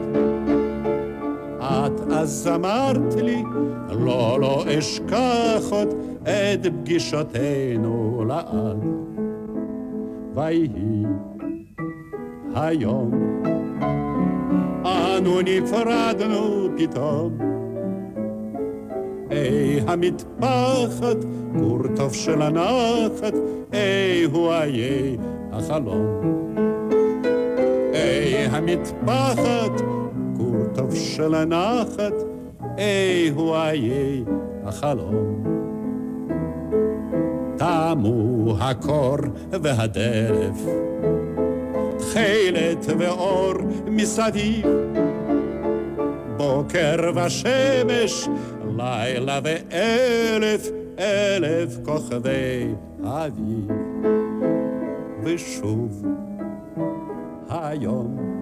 [1.60, 3.42] את אז אמרת לי,
[3.90, 5.88] לא, לא אשכח עוד
[6.22, 8.84] את פגישותינו לעד.
[10.34, 11.04] ויהי
[12.54, 13.10] היום,
[14.84, 17.54] אנו נפרדנו פתאום.
[19.30, 21.16] היי המטפחת,
[21.58, 23.34] כור טוב של הנחת,
[23.74, 25.16] היי הוא איי
[25.52, 26.20] החלום.
[27.92, 29.80] היי המטפחת,
[30.36, 32.14] כור טוב של הנחת,
[32.76, 34.24] היי הוא איי
[34.64, 35.44] החלום.
[37.56, 39.16] תמו הקור
[39.50, 40.66] והדלף,
[41.98, 43.54] תכלת ואור
[43.86, 44.66] מסביב.
[46.36, 48.28] בוקר ושמש,
[48.76, 52.74] לילה ואלף אלף כוכבי
[53.04, 53.70] אביב.
[55.24, 56.04] ושוב
[57.48, 58.34] היום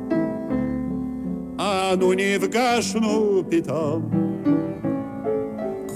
[1.58, 4.10] אנו נפגשנו פתאום.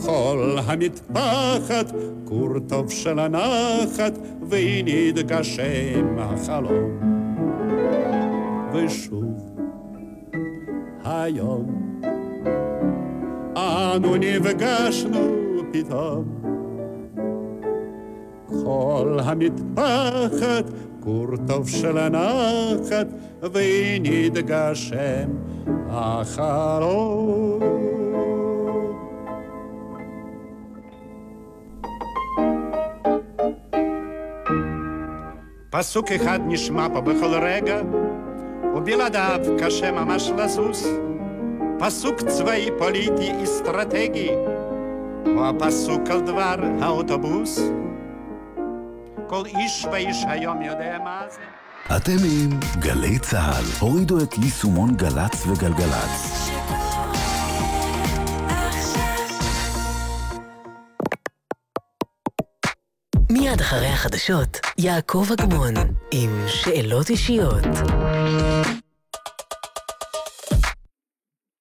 [0.01, 1.93] חול המטפחת,
[2.25, 7.01] כור טוב של הנחת, והנה התגשם החלום.
[8.73, 9.57] ושוב,
[11.05, 12.01] היום,
[13.57, 15.37] אנו נפגשנו
[15.73, 16.36] פתאום.
[18.49, 20.65] חול המטפחת,
[21.01, 23.07] כור טוב של הנחת,
[23.43, 25.29] והנה התגשם
[25.89, 27.61] החלום.
[35.71, 37.81] פסוק אחד נשמע פה בכל רגע,
[38.77, 40.89] ובלעדיו קשה ממש לזוז.
[41.79, 44.31] פסוק צבאי, פוליטי, אסטרטגי,
[45.37, 47.61] או הפסוק על דבר האוטובוס.
[49.29, 51.41] כל איש ואיש היום יודע מה זה.
[51.97, 53.65] אתם עם גלי צה"ל.
[53.81, 56.51] הורידו את יישומון גל"צ וגלגלצ.
[63.31, 65.75] מיד אחרי החדשות, יעקב אגמון,
[66.11, 67.65] עם שאלות אישיות.